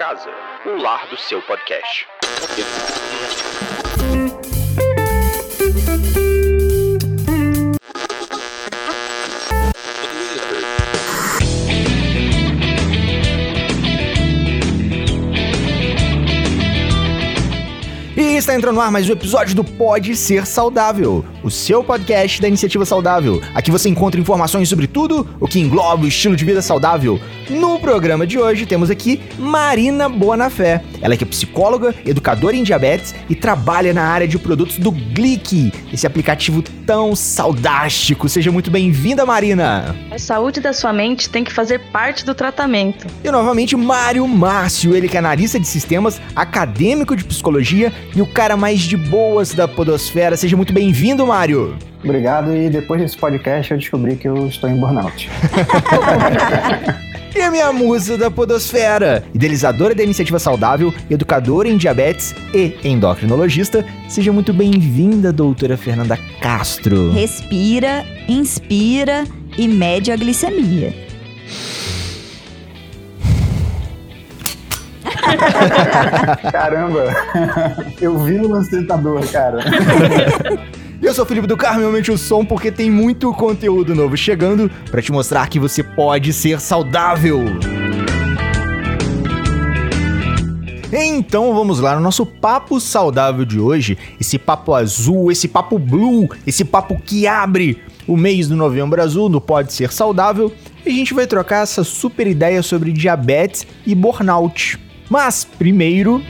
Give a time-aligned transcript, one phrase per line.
[0.00, 0.30] casa,
[0.64, 2.08] o lar do seu podcast.
[18.40, 22.48] Está entrando no ar mais um episódio do Pode Ser Saudável, o seu podcast da
[22.48, 23.42] Iniciativa Saudável.
[23.54, 27.20] Aqui você encontra informações sobre tudo o que engloba o estilo de vida saudável.
[27.50, 30.82] No programa de hoje temos aqui Marina Bonafé.
[31.02, 35.70] Ela que é psicóloga, educadora em diabetes e trabalha na área de produtos do Glick,
[35.92, 38.26] esse aplicativo tão saudástico.
[38.26, 39.94] Seja muito bem-vinda, Marina.
[40.10, 43.06] A saúde da sua mente tem que fazer parte do tratamento.
[43.22, 48.29] E novamente Mário Márcio, ele que é analista de sistemas, acadêmico de psicologia e o
[48.30, 50.36] cara mais de boas da podosfera.
[50.36, 51.76] Seja muito bem-vindo, Mário.
[52.02, 55.28] Obrigado, e depois desse podcast eu descobri que eu estou em burnout.
[57.34, 63.86] E a minha musa da podosfera, idealizadora da iniciativa saudável, educadora em diabetes e endocrinologista,
[64.08, 67.12] seja muito bem-vinda, doutora Fernanda Castro.
[67.12, 69.24] Respira, inspira
[69.56, 70.92] e mede a glicemia.
[76.50, 77.14] Caramba!
[78.00, 79.58] Eu vi no lance tentador, cara.
[81.02, 84.18] Eu sou o Felipe do Carmo e aumente o som porque tem muito conteúdo novo
[84.18, 87.42] chegando para te mostrar que você pode ser saudável.
[90.92, 96.28] Então vamos lá no nosso papo saudável de hoje, esse papo azul, esse papo blue,
[96.46, 100.52] esse papo que abre o mês do Novembro Azul no Pode Ser Saudável,
[100.84, 104.78] e a gente vai trocar essa super ideia sobre diabetes e burnout.
[105.10, 106.22] Mas primeiro,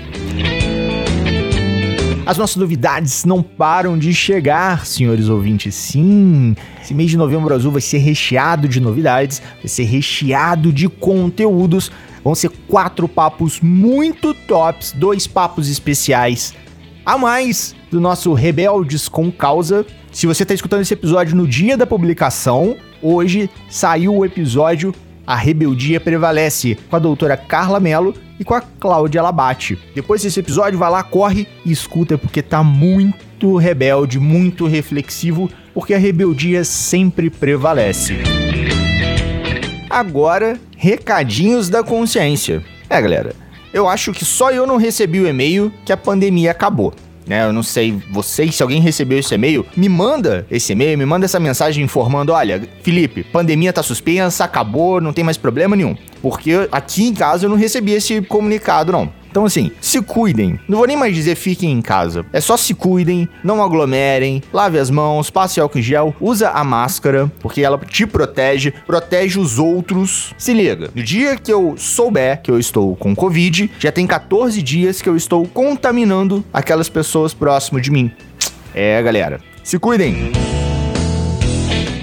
[2.25, 5.75] as nossas novidades não param de chegar, senhores ouvintes.
[5.75, 10.89] Sim, esse mês de novembro azul vai ser recheado de novidades, vai ser recheado de
[10.89, 11.93] conteúdos.
[12.25, 16.55] Vão ser quatro papos muito tops, dois papos especiais
[17.05, 19.85] a mais do nosso Rebeldes com Causa.
[20.13, 24.95] Se você está escutando esse episódio no dia da publicação, hoje saiu o episódio
[25.31, 29.79] A Rebeldia Prevalece com a doutora Carla Mello e com a Cláudia Labate.
[29.95, 35.95] Depois desse episódio, vai lá, corre e escuta, porque tá muito rebelde, muito reflexivo, porque
[35.95, 38.17] a rebeldia sempre prevalece.
[39.89, 42.65] Agora, recadinhos da consciência.
[42.89, 43.33] É, galera,
[43.73, 46.93] eu acho que só eu não recebi o e-mail que a pandemia acabou.
[47.27, 51.07] Né, eu não sei vocês, se alguém recebeu esse e-mail, me manda esse e-mail, me
[51.07, 55.97] manda essa mensagem informando: olha, Felipe, pandemia tá suspensa, acabou, não tem mais problema nenhum.
[56.23, 59.20] Porque aqui em casa eu não recebi esse comunicado, não.
[59.31, 60.59] Então, assim, se cuidem.
[60.69, 62.27] Não vou nem mais dizer fiquem em casa.
[62.33, 66.65] É só se cuidem, não aglomerem, lave as mãos, passe álcool em gel, usa a
[66.65, 70.35] máscara, porque ela te protege, protege os outros.
[70.37, 74.61] Se liga, no dia que eu souber que eu estou com Covid, já tem 14
[74.61, 78.11] dias que eu estou contaminando aquelas pessoas próximo de mim.
[78.75, 80.33] É, galera, se cuidem.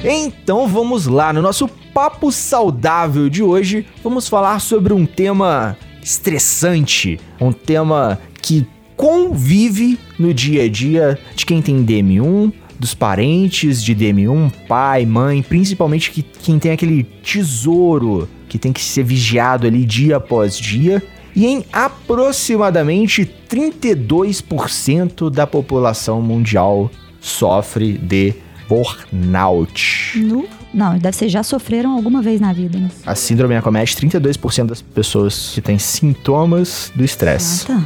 [0.03, 7.19] Então vamos lá, no nosso papo saudável de hoje, vamos falar sobre um tema estressante,
[7.39, 8.65] um tema que
[8.95, 15.41] convive no dia a dia de quem tem DM1, dos parentes de DM1, pai, mãe,
[15.41, 21.01] principalmente que, quem tem aquele tesouro que tem que ser vigiado ali dia após dia.
[21.35, 28.33] E em aproximadamente 32% da população mundial sofre de
[28.67, 30.19] burnout.
[30.19, 30.47] No...
[30.73, 32.89] Não, deve ser já sofreram alguma vez na vida, né?
[33.05, 37.65] A síndrome acomete 32% das pessoas que têm sintomas do estresse.
[37.71, 37.83] Ah, tá.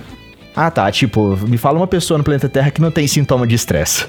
[0.55, 0.91] Ah, tá.
[0.91, 4.05] Tipo, me fala uma pessoa no planeta Terra que não tem sintoma de estresse.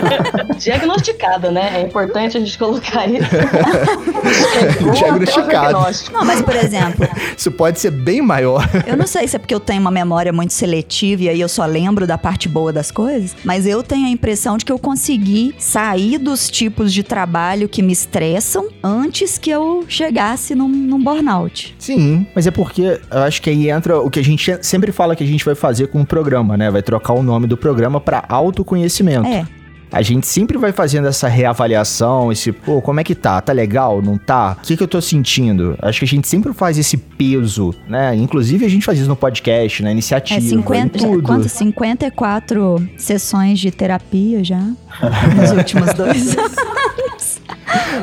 [0.58, 1.80] Diagnosticada, né?
[1.80, 3.26] É importante a gente colocar isso.
[4.94, 5.78] Diagnosticado.
[6.12, 8.68] Não, mas por exemplo, Isso pode ser bem maior.
[8.86, 11.48] eu não sei se é porque eu tenho uma memória muito seletiva e aí eu
[11.48, 14.78] só lembro da parte boa das coisas, mas eu tenho a impressão de que eu
[14.78, 21.02] consegui sair dos tipos de trabalho que me estressam antes que eu chegasse num, num
[21.02, 21.74] burnout.
[21.78, 25.16] Sim, mas é porque eu acho que aí entra o que a gente sempre fala
[25.16, 26.70] que a gente vai fazer com o programa, né?
[26.70, 29.26] Vai trocar o nome do programa pra autoconhecimento.
[29.26, 29.44] É,
[29.92, 33.40] A gente sempre vai fazendo essa reavaliação, esse, pô, como é que tá?
[33.40, 34.00] Tá legal?
[34.00, 34.56] Não tá?
[34.58, 35.76] O que, que eu tô sentindo?
[35.82, 38.14] Acho que a gente sempre faz esse peso, né?
[38.14, 41.22] Inclusive a gente faz isso no podcast, na iniciativa, é 50, em já- tudo.
[41.24, 41.52] quantas?
[41.52, 47.40] 54 sessões de terapia já nos últimos dois anos.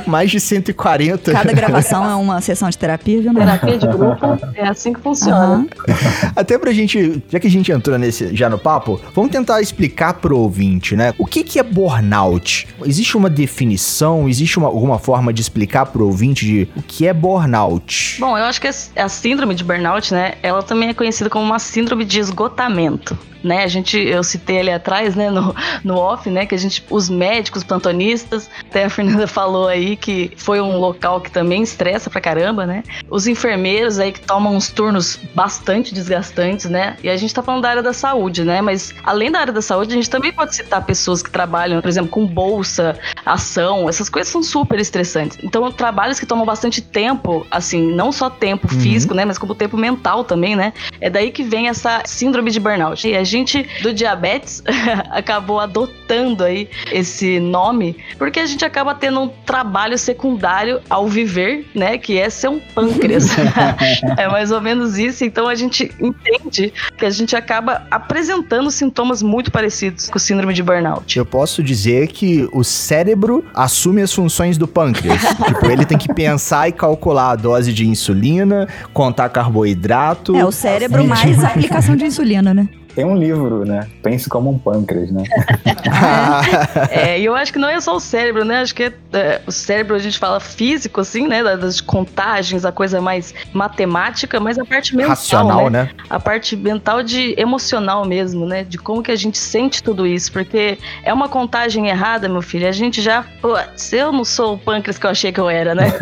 [0.05, 1.31] Mais de 140.
[1.31, 3.33] Cada gravação é uma sessão de terapia, viu?
[3.33, 5.37] Terapia de grupo é assim que funciona.
[5.37, 5.67] Aham.
[6.35, 10.15] Até pra gente, já que a gente entrou nesse já no papo, vamos tentar explicar
[10.15, 11.13] pro ouvinte, né?
[11.17, 12.67] O que que é burnout?
[12.85, 17.13] Existe uma definição, existe uma, alguma forma de explicar pro ouvinte de o que é
[17.13, 18.17] burnout?
[18.19, 21.59] Bom, eu acho que a síndrome de burnout, né, ela também é conhecida como uma
[21.59, 23.17] síndrome de esgotamento.
[23.47, 26.83] Né, a gente, eu citei ali atrás, né, no, no off, né, que a gente,
[26.89, 32.09] os médicos, plantonistas, até a Fernanda falou aí que foi um local que também estressa
[32.09, 37.15] pra caramba, né, os enfermeiros aí que tomam uns turnos bastante desgastantes, né, e a
[37.15, 39.95] gente tá falando da área da saúde, né, mas além da área da saúde, a
[39.95, 44.43] gente também pode citar pessoas que trabalham, por exemplo, com bolsa, ação, essas coisas são
[44.43, 45.37] super estressantes.
[45.41, 48.79] Então, trabalhos que tomam bastante tempo, assim, não só tempo Uhum.
[48.79, 52.59] físico, né, mas como tempo mental também, né, é daí que vem essa síndrome de
[52.59, 53.07] burnout.
[53.07, 53.36] E a gente
[53.81, 54.63] do diabetes
[55.11, 61.65] acabou adotando aí esse nome porque a gente acaba tendo um trabalho secundário ao viver,
[61.73, 63.27] né, que é ser um pâncreas.
[64.17, 65.23] é mais ou menos isso.
[65.23, 70.63] Então a gente entende que a gente acaba apresentando sintomas muito parecidos com síndrome de
[70.63, 71.17] burnout.
[71.17, 75.21] Eu posso dizer que o cérebro assume as funções do pâncreas.
[75.21, 80.35] tipo, ele tem que pensar e calcular a dose de insulina, contar carboidrato.
[80.35, 82.67] É o cérebro mais a aplicação de insulina, né?
[82.97, 83.87] Tem um livro, né?
[84.01, 85.23] Pense como um pâncreas, né?
[86.89, 88.61] É, e eu acho que não é só o cérebro, né?
[88.61, 91.43] Acho que é, é, o cérebro a gente fala físico, assim, né?
[91.43, 95.83] Das contagens, a coisa mais matemática, mas a parte mental, Racional, né?
[95.83, 95.89] né?
[96.09, 98.63] A parte mental de emocional mesmo, né?
[98.63, 100.31] De como que a gente sente tudo isso.
[100.31, 102.67] Porque é uma contagem errada, meu filho.
[102.67, 103.23] A gente já.
[103.41, 105.93] Putz, eu não sou o pâncreas que eu achei que eu era, né?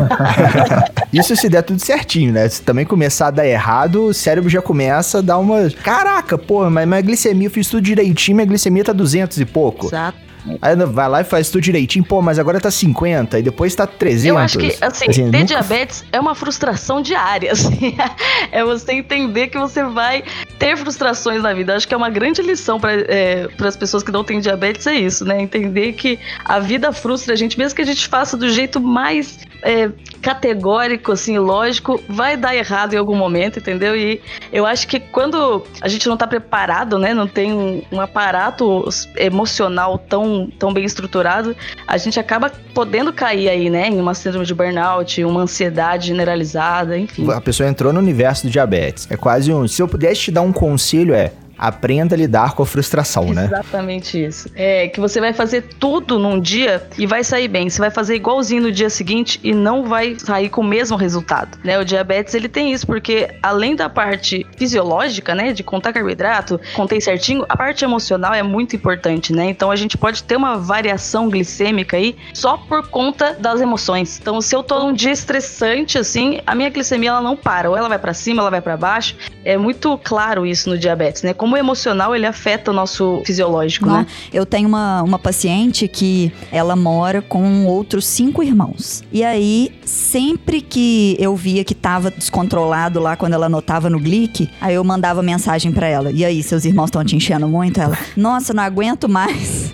[1.12, 2.48] Isso se der tudo certinho, né?
[2.48, 5.70] Se também começar a dar errado, o cérebro já começa a dar uma.
[5.82, 9.86] Caraca, pô, mas minha glicemia, eu fiz tudo direitinho, minha glicemia tá 200 e pouco.
[9.86, 10.25] Exato.
[10.60, 13.86] Aí vai lá e faz tudo direitinho, pô, mas agora tá 50 e depois tá
[13.86, 14.24] 300.
[14.26, 17.96] Eu acho que, assim, ter nunca- diabetes é uma frustração diária, assim.
[18.52, 20.22] É você entender que você vai
[20.58, 21.74] ter frustrações na vida.
[21.74, 22.92] Acho que é uma grande lição para
[23.68, 25.40] as pessoas que não têm diabetes, é isso, né?
[25.40, 29.38] Entender que a vida frustra a gente, mesmo que a gente faça do jeito mais
[29.62, 29.90] é,
[30.20, 33.96] categórico, assim, lógico, vai dar errado em algum momento, entendeu?
[33.96, 34.20] E
[34.52, 37.14] eu acho que quando a gente não tá preparado, né?
[37.14, 41.56] Não tem um, um aparato emocional tão, tão bem estruturado,
[41.86, 43.88] a gente acaba podendo cair aí, né?
[43.88, 47.30] Em uma síndrome de burnout, uma ansiedade generalizada, enfim.
[47.30, 49.06] A pessoa entrou no universo do diabetes.
[49.10, 49.66] É quase um.
[49.66, 51.32] Se eu pudesse te dar um conselho, é.
[51.58, 53.46] Aprenda a lidar com a frustração, né?
[53.46, 54.50] Exatamente isso.
[54.54, 57.68] É que você vai fazer tudo num dia e vai sair bem.
[57.68, 61.58] Você vai fazer igualzinho no dia seguinte e não vai sair com o mesmo resultado,
[61.64, 61.78] né?
[61.78, 67.00] O diabetes ele tem isso porque além da parte fisiológica, né, de contar carboidrato, contei
[67.00, 69.46] certinho, a parte emocional é muito importante, né?
[69.46, 74.18] Então a gente pode ter uma variação glicêmica aí só por conta das emoções.
[74.20, 77.76] Então se eu tô num dia estressante assim, a minha glicemia ela não para, ou
[77.76, 79.16] ela vai para cima, ela vai para baixo.
[79.44, 81.32] É muito claro isso no diabetes, né?
[81.32, 84.06] Como o emocional ele afeta o nosso fisiológico, Não, né?
[84.32, 89.02] Eu tenho uma, uma paciente que ela mora com outros cinco irmãos.
[89.12, 94.50] E aí, sempre que eu via que tava descontrolado lá quando ela anotava no Glic,
[94.60, 96.10] aí eu mandava mensagem pra ela.
[96.10, 97.80] E aí, seus irmãos estão te enchendo muito?
[97.80, 99.72] Ela, nossa, não aguento mais.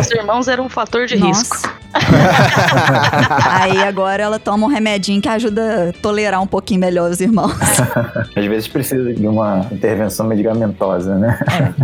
[0.00, 1.56] Os irmãos eram um fator de risco.
[1.56, 1.82] Nossa.
[3.60, 7.52] aí agora ela toma um remedinho que ajuda a tolerar um pouquinho melhor os irmãos.
[8.34, 11.38] Às vezes precisa de uma intervenção medicamentosa, né?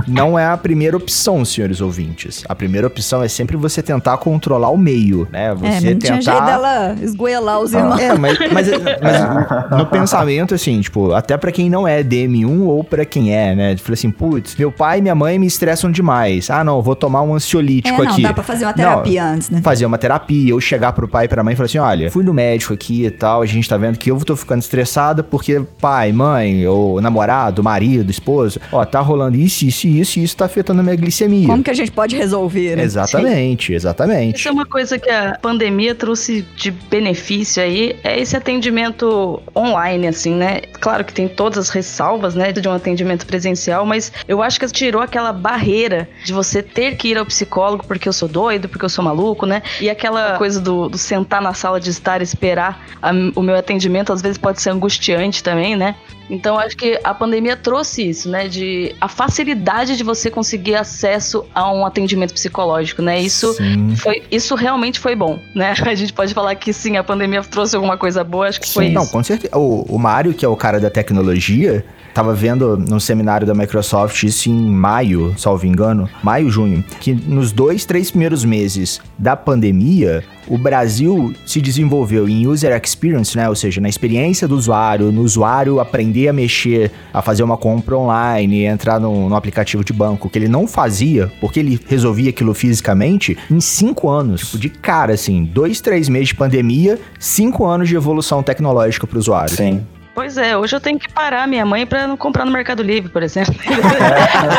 [0.07, 2.45] Não é a primeira opção, senhores ouvintes.
[2.49, 5.47] A primeira opção é sempre você tentar controlar o meio, né?
[5.51, 6.47] é, Você mas não tinha jeito tentar.
[6.47, 8.01] dela esgoelar os irmãos.
[8.01, 8.69] É, mas, mas,
[9.03, 13.55] mas no pensamento, assim, tipo, até pra quem não é DM1 ou pra quem é,
[13.55, 13.75] né?
[13.75, 16.51] Tipo assim, putz, meu pai e minha mãe me estressam demais.
[16.51, 18.23] Ah, não, vou tomar um É, ansiolítico não, aqui.
[18.23, 19.61] dá pra fazer uma Não, terapia antes, né?
[19.63, 22.23] fazer uma terapia, ou chegar pro pai e pra mãe e falar assim: olha, fui
[22.25, 25.61] no médico aqui e tal, a gente tá vendo que eu tô ficando estressada porque
[25.81, 30.37] pai, mãe, ou namorado, marido, esposa, ó, tá rolando isso, isso e isso, e isso
[30.37, 31.47] tá afetando a minha glicemia.
[31.47, 32.83] Como que a gente pode resolver, né?
[32.83, 34.39] Exatamente, exatamente.
[34.39, 40.07] Isso é uma coisa que a pandemia trouxe de benefício aí, é esse atendimento online,
[40.09, 40.61] assim, né?
[40.81, 44.67] Claro que tem todas as ressalvas, né, de um atendimento presencial, mas eu acho que
[44.69, 48.85] tirou aquela barreira de você ter que ir ao psicólogo porque eu sou doido, porque
[48.85, 49.63] eu sou maluco, né?
[49.81, 53.57] E aquela coisa do, do sentar na sala de estar e esperar a- o meu
[53.57, 55.95] atendimento, às vezes pode ser angustiante também, né?
[56.31, 58.49] Então acho que a pandemia trouxe isso, né?
[58.49, 63.21] De a facilidade de você conseguir acesso a um atendimento psicológico, né?
[63.21, 63.97] Isso Sim.
[63.97, 65.75] foi, isso realmente foi bom, né?
[65.89, 68.91] A gente pode falar que sim, a pandemia trouxe alguma coisa boa, acho que foi
[68.91, 69.13] Não, isso.
[69.13, 69.57] com certeza.
[69.57, 74.23] O, o Mário, que é o cara da tecnologia, tava vendo num seminário da Microsoft
[74.25, 80.23] isso em maio, salvo engano, maio, junho, que nos dois, três primeiros meses da pandemia,
[80.49, 83.49] o Brasil se desenvolveu em user experience, né?
[83.49, 87.97] Ou seja, na experiência do usuário, no usuário aprender a mexer, a fazer uma compra
[87.97, 92.55] online, entrar no, no aplicativo de banco, que ele não fazia, porque ele resolvia aquilo
[92.55, 94.41] fisicamente, em cinco anos.
[94.41, 99.19] Tipo, de cara, assim, dois, três meses de pandemia, cinco anos de evolução tecnológica pro
[99.19, 99.55] usuário.
[99.55, 99.85] Sim.
[100.19, 103.09] Pois é, hoje eu tenho que parar minha mãe pra não comprar no Mercado Livre,
[103.09, 103.55] por exemplo.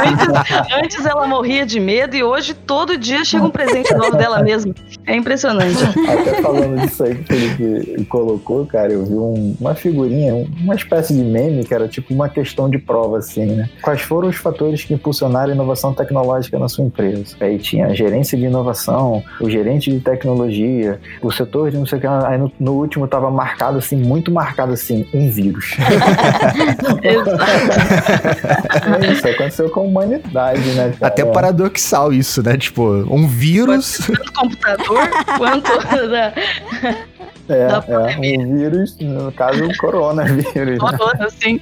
[0.07, 4.41] antes, antes ela morria de medo e hoje todo dia chega um presente novo dela
[4.41, 4.73] mesma.
[5.05, 5.83] É impressionante.
[5.83, 10.47] Até falando disso aí que o Felipe colocou, cara, eu vi um- uma figurinha, um-
[10.61, 13.69] uma espécie de meme que era tipo uma questão de prova, assim, né?
[13.81, 17.35] Quais foram os fatores que impulsionaram a inovação tecnológica na sua empresa?
[17.41, 21.97] Aí tinha a gerência de inovação, o gerente de tecnologia, o setor de não sei
[21.97, 25.19] o que, aí no, no último tava marcado assim, muito marcado assim, um
[25.51, 25.75] vírus.
[27.03, 30.93] É isso aconteceu com a humanidade, né?
[30.99, 31.11] cara?
[31.11, 32.57] Até paradoxal isso, né?
[32.57, 33.99] Tipo, um vírus.
[34.05, 35.71] Tanto computador quanto
[36.09, 36.33] da
[37.49, 40.53] É, é, um vírus, no caso, o coronavírus.
[40.55, 40.77] né?
[40.77, 41.59] corona, assim.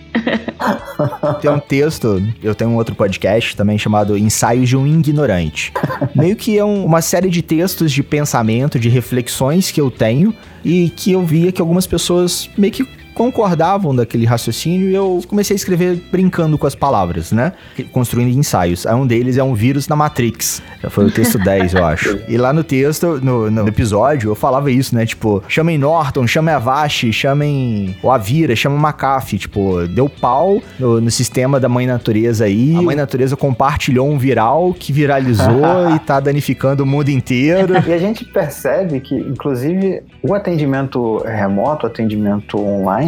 [1.41, 5.71] Tem um texto, eu tenho um outro podcast também chamado Ensaios de um Ignorante.
[6.13, 10.35] Meio que é um- uma série de textos de pensamento, de reflexões que eu tenho
[10.65, 12.85] e que eu via que algumas pessoas meio que
[13.17, 17.51] concordavam daquele raciocínio e eu comecei a escrever brincando com as palavras, né?
[17.91, 18.85] Construindo ensaios.
[18.85, 20.61] Aí um deles é um vírus na Matrix.
[20.83, 22.19] Já foi o texto 10, eu acho.
[22.27, 25.03] E lá no texto, no, no episódio, eu falava isso, né?
[25.03, 29.39] Tipo, chamem Norton, chamem Avast, chamem o Avira, chamem McAfee.
[29.39, 32.75] Tipo, deu pau no, no sistema da Mãe Natureza aí.
[32.75, 37.73] A Mãe Natureza compartilhou um viral que viralizou e tá danificando o mundo inteiro.
[37.87, 43.06] E a gente percebe que, inclusive, o atendimento remoto, o atendimento online,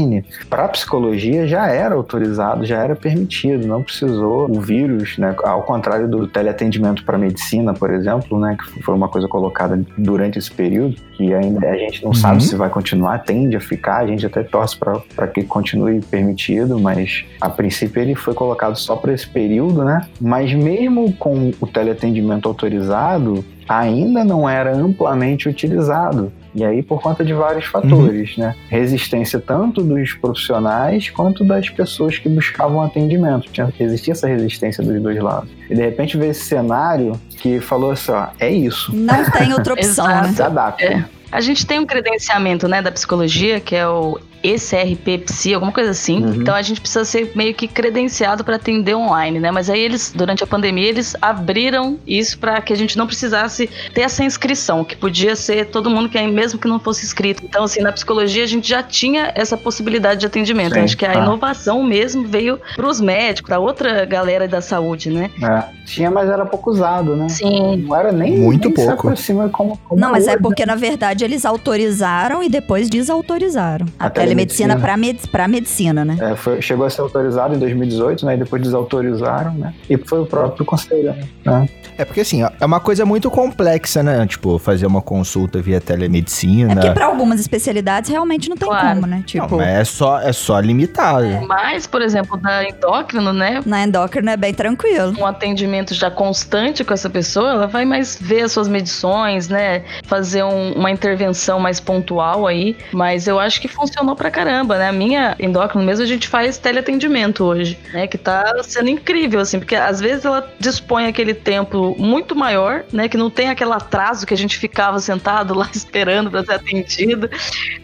[0.49, 5.35] para psicologia já era autorizado, já era permitido, não precisou o vírus, né?
[5.43, 8.57] Ao contrário do teleatendimento para medicina, por exemplo, né?
[8.57, 12.15] Que foi uma coisa colocada durante esse período, que ainda a gente não Uhum.
[12.15, 16.79] sabe se vai continuar, tende a ficar, a gente até torce para que continue permitido,
[16.79, 20.01] mas a princípio ele foi colocado só para esse período, né?
[20.19, 26.31] Mas mesmo com o teleatendimento autorizado, ainda não era amplamente utilizado.
[26.53, 28.55] E aí por conta de vários fatores, né?
[28.69, 33.51] Resistência tanto dos profissionais quanto das pessoas que buscavam atendimento.
[33.51, 35.49] Tinha, existia essa resistência dos dois lados.
[35.69, 38.95] E de repente veio esse cenário que falou assim, ó, é isso.
[38.95, 40.23] Não tem outra opção, né?
[40.33, 40.83] Se adapta.
[40.83, 41.05] É.
[41.31, 45.91] A gente tem um credenciamento, né, da psicologia, que é o ECRP Psi, alguma coisa
[45.91, 46.23] assim.
[46.23, 46.35] Uhum.
[46.35, 49.51] Então a gente precisa ser meio que credenciado para atender online, né?
[49.51, 53.69] Mas aí eles, durante a pandemia, eles abriram isso para que a gente não precisasse
[53.93, 57.43] ter essa inscrição, que podia ser todo mundo que é mesmo que não fosse inscrito.
[57.43, 60.73] Então assim, na psicologia a gente já tinha essa possibilidade de atendimento.
[60.73, 61.21] Sim, Acho que a tá.
[61.21, 65.29] inovação mesmo veio para os médicos, para outra galera da saúde, né?
[65.41, 65.79] É.
[65.85, 67.27] Tinha, mas era pouco usado, né?
[67.29, 67.77] Sim.
[67.77, 69.11] Não era nem, Muito nem pouco.
[69.51, 70.41] como, como Não, mas é hoje.
[70.41, 73.87] porque, na verdade, eles autorizaram e depois desautorizaram.
[73.97, 76.17] A, A telemedicina med pra medicina, né?
[76.19, 78.35] É, foi- chegou a ser autorizado em 2018, né?
[78.35, 79.73] E depois desautorizaram, né?
[79.89, 81.67] E foi o próprio conselho, né?
[81.97, 84.25] É porque assim, é uma coisa muito complexa, né?
[84.25, 86.71] Tipo, fazer uma consulta via telemedicina.
[86.71, 88.95] É porque pra algumas especialidades realmente não tem Claro.
[88.95, 89.17] como, né?
[89.17, 91.25] Não, Tipo, mas é só, é só limitado.
[91.47, 93.61] Mas, por exemplo, da endócrino, né?
[93.65, 95.13] na endócrina é bem tranquilo.
[95.19, 99.83] um atendimento já constante com essa pessoa, ela vai mais ver as suas medições, né?
[100.05, 102.75] Fazer um- uma intervenção mais pontual aí.
[102.93, 104.89] Mas eu acho que funcionou pra caramba, né?
[104.89, 108.05] A minha endócrino mesmo, a gente faz teleatendimento hoje, né?
[108.05, 113.07] Que tá sendo incrível, assim, porque às vezes ela dispõe aquele tempo muito maior, né?
[113.07, 117.29] Que não tem aquele atraso que a gente ficava sentado lá esperando pra ser atendido.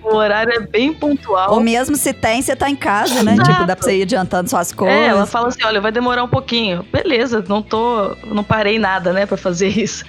[0.04, 1.54] O horário é bem pontual.
[1.54, 3.34] Ou mesmo se tem, você tá em casa, né?
[3.34, 3.52] Exato.
[3.52, 4.98] Tipo, dá pra você ir adiantando suas coisas.
[4.98, 6.86] É, ela fala assim, olha, vai demorar um pouquinho.
[6.92, 10.04] Beleza, não tô, não parei nada, né, pra fazer isso.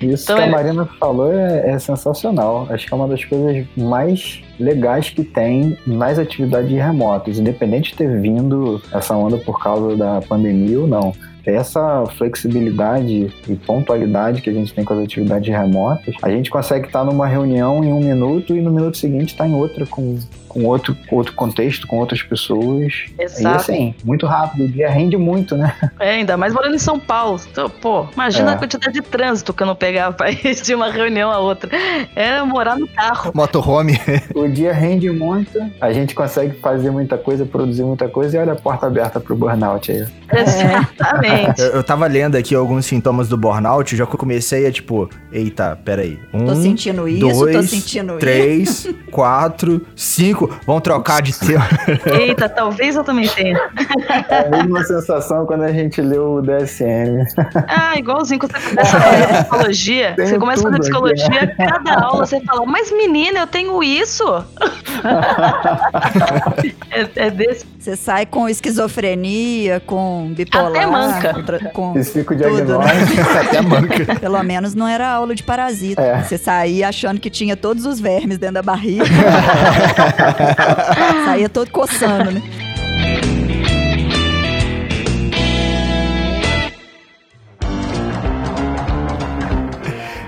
[0.00, 2.66] Isso Então que a é- Marina falou é, é sensacional.
[2.70, 7.98] Acho que é uma das coisas mais legais que tem nas atividades remotas, independente de
[7.98, 11.12] ter vindo essa onda por causa da pandemia ou não.
[11.44, 16.86] Essa flexibilidade e pontualidade que a gente tem com as atividades remotas, a gente consegue
[16.86, 20.18] estar numa reunião em um minuto e no minuto seguinte estar em outra com
[20.50, 23.06] com outro, outro contexto, com outras pessoas.
[23.18, 23.42] Exato.
[23.42, 25.72] E assim, muito rápido, o dia rende muito, né?
[26.00, 27.40] É, ainda mais morando em São Paulo.
[27.50, 28.54] Então, pô, imagina É.
[28.54, 31.70] a quantidade de trânsito que eu não pegava pra ir de uma reunião a outra.
[32.16, 33.30] Era morar no carro.
[33.34, 33.98] Motorhome.
[34.34, 38.52] O dia rende muito, a gente consegue fazer muita coisa, produzir muita coisa e olha
[38.54, 40.06] a porta aberta pro burnout aí.
[40.32, 41.60] Exatamente.
[41.60, 45.08] Eu, eu tava lendo aqui alguns sintomas do burnout, já que eu comecei a tipo,
[45.32, 46.18] eita, peraí.
[46.32, 48.18] Um, Tô sentindo isso, tô dois, sentindo isso.
[48.18, 50.39] três, quatro, cinco.
[50.66, 51.66] Vamos trocar de tema.
[52.06, 53.58] Eita, talvez eu também tenha.
[54.28, 57.24] É a mesma sensação quando a gente leu o DSM.
[57.68, 60.14] Ah, igualzinho quando você começa a fazer psicologia.
[60.16, 63.46] Tem você começa a fazer tudo aqui, psicologia, cada aula você fala, mas menina, eu
[63.46, 64.24] tenho isso.
[66.90, 67.66] é, é desse.
[67.80, 70.68] Você sai com esquizofrenia, com bipolar.
[70.68, 71.32] Até manca.
[71.72, 72.02] Com, com né?
[72.36, 73.20] diagnóstico.
[73.40, 74.16] Até manca.
[74.20, 76.02] Pelo menos não era aula de parasita.
[76.02, 76.22] É.
[76.22, 79.04] Você saía achando que tinha todos os vermes dentro da barriga.
[81.24, 82.42] saía todo coçando, né?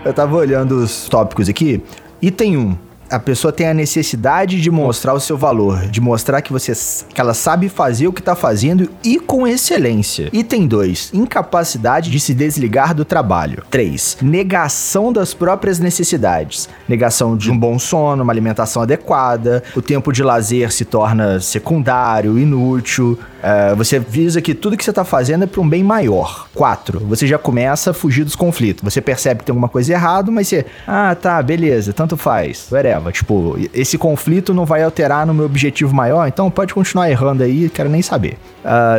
[0.04, 1.80] Eu tava olhando os tópicos aqui.
[2.21, 2.91] Item 1.
[3.12, 6.73] A pessoa tem a necessidade de mostrar o seu valor, de mostrar que você
[7.12, 10.31] que ela sabe fazer o que tá fazendo e com excelência.
[10.33, 11.11] Item 2.
[11.12, 13.64] Incapacidade de se desligar do trabalho.
[13.71, 14.16] 3.
[14.23, 16.71] Negação das próprias necessidades.
[16.88, 22.38] Negação de um bom sono, uma alimentação adequada, o tempo de lazer se torna secundário,
[22.38, 23.19] inútil.
[23.42, 26.49] É, você visa que tudo que você tá fazendo é para um bem maior.
[26.54, 27.00] 4.
[27.00, 28.83] Você já começa a fugir dos conflitos.
[28.85, 32.69] Você percebe que tem alguma coisa errada, mas você, ah, tá, beleza, tanto faz.
[32.71, 33.01] Whatever.
[33.11, 37.68] Tipo, esse conflito não vai alterar no meu objetivo maior, então pode continuar errando aí,
[37.68, 38.38] quero nem saber.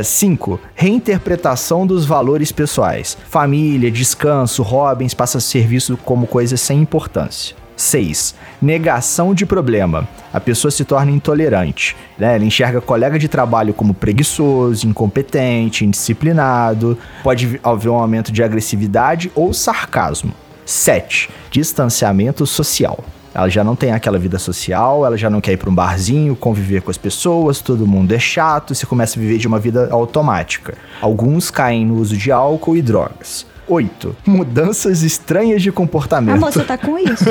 [0.03, 0.59] 5.
[0.75, 3.17] reinterpretação dos valores pessoais.
[3.29, 7.55] Família, descanso, hobbies, passa a ser visto como coisas sem importância.
[7.75, 8.35] 6.
[8.61, 10.07] Negação de problema.
[10.31, 11.95] A pessoa se torna intolerante.
[12.17, 12.35] Né?
[12.35, 16.97] Ela enxerga colega de trabalho como preguiçoso, incompetente, indisciplinado.
[17.23, 20.33] Pode haver um aumento de agressividade ou sarcasmo.
[20.65, 21.29] 7.
[21.49, 23.03] Distanciamento social.
[23.33, 26.35] Ela já não tem aquela vida social, ela já não quer ir para um barzinho,
[26.35, 29.89] conviver com as pessoas, todo mundo é chato, você começa a viver de uma vida
[29.91, 30.75] automática.
[31.01, 33.45] Alguns caem no uso de álcool e drogas.
[33.67, 34.15] 8.
[34.25, 36.39] Mudanças estranhas de A comportamento.
[36.39, 37.25] moça tá com isso.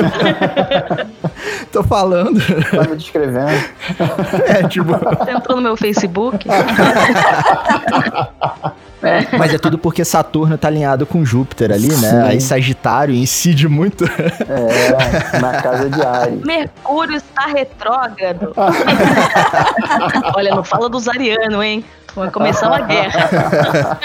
[1.71, 2.39] Tô falando.
[2.71, 3.63] Tá me descrevendo.
[4.47, 4.93] É, tipo.
[4.93, 6.47] Você entrou no meu Facebook.
[9.37, 11.95] Mas é tudo porque Saturno tá alinhado com Júpiter ali, né?
[12.09, 12.21] Sim.
[12.21, 14.05] Aí Sagitário incide muito.
[14.05, 16.41] É, na casa de Ares.
[16.41, 18.53] Mercúrio está retrógrado.
[20.35, 21.83] Olha, não fala dos arianos, hein?
[22.15, 23.99] Vai começar uma guerra.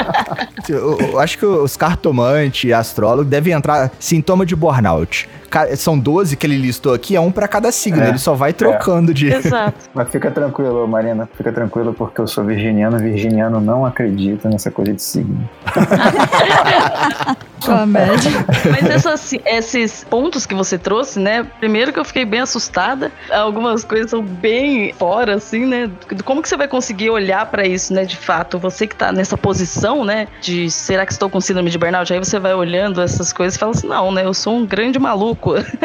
[0.68, 5.26] Eu, eu acho que os cartomantes e astrólogos devem entrar sintoma de burnout.
[5.76, 8.02] São 12 que ele listou aqui, é um pra cada signo.
[8.02, 8.08] É.
[8.08, 9.32] Ele só vai trocando de.
[9.32, 9.88] Exato.
[9.94, 11.28] Mas fica tranquilo, Marina.
[11.36, 12.98] Fica tranquilo porque eu sou virginiano.
[12.98, 15.48] Virginiano não acredita nessa coisa de signo.
[17.64, 18.30] Comédia.
[18.70, 21.44] Mas essas- esses pontos que você trouxe, né?
[21.58, 23.10] Primeiro que eu fiquei bem assustada.
[23.30, 25.90] Algumas coisas são bem fora, assim, né?
[26.24, 28.04] Como que você vai conseguir olhar pra isso, né?
[28.04, 30.28] De fato, você que tá nessa posição, né?
[30.40, 32.10] De será que estou com síndrome de burnout?
[32.12, 34.24] Aí você vai olhando essas coisas e fala assim: não, né?
[34.24, 35.37] Eu sou um grande maluco.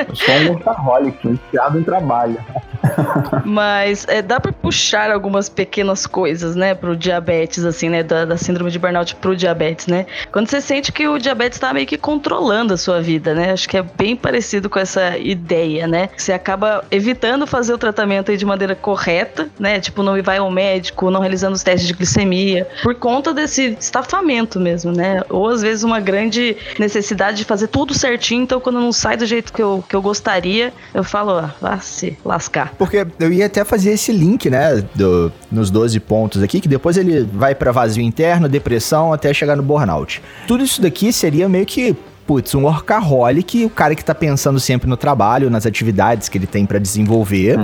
[0.07, 2.37] Eu sou um workaholic, enfiado em trabalho.
[3.45, 8.37] Mas é, dá pra puxar algumas pequenas coisas, né, pro diabetes, assim, né, da, da
[8.37, 10.05] síndrome de burnout pro diabetes, né?
[10.31, 13.51] Quando você sente que o diabetes tá meio que controlando a sua vida, né?
[13.51, 16.09] Acho que é bem parecido com essa ideia, né?
[16.15, 19.79] Você acaba evitando fazer o tratamento aí de maneira correta, né?
[19.79, 24.59] Tipo, não vai ao médico, não realizando os testes de glicemia, por conta desse estafamento
[24.59, 25.21] mesmo, né?
[25.29, 29.25] Ou às vezes uma grande necessidade de fazer tudo certinho, então quando não sai do
[29.25, 32.73] jeito que eu, que eu gostaria, eu falo, ó, vá se lascar.
[32.77, 36.97] Porque eu ia até fazer esse link, né, do, nos 12 pontos aqui, que depois
[36.97, 40.21] ele vai pra vazio interno, depressão, até chegar no burnout.
[40.47, 44.87] Tudo isso daqui seria meio que, putz, um workaholic, o cara que tá pensando sempre
[44.87, 47.57] no trabalho, nas atividades que ele tem pra desenvolver,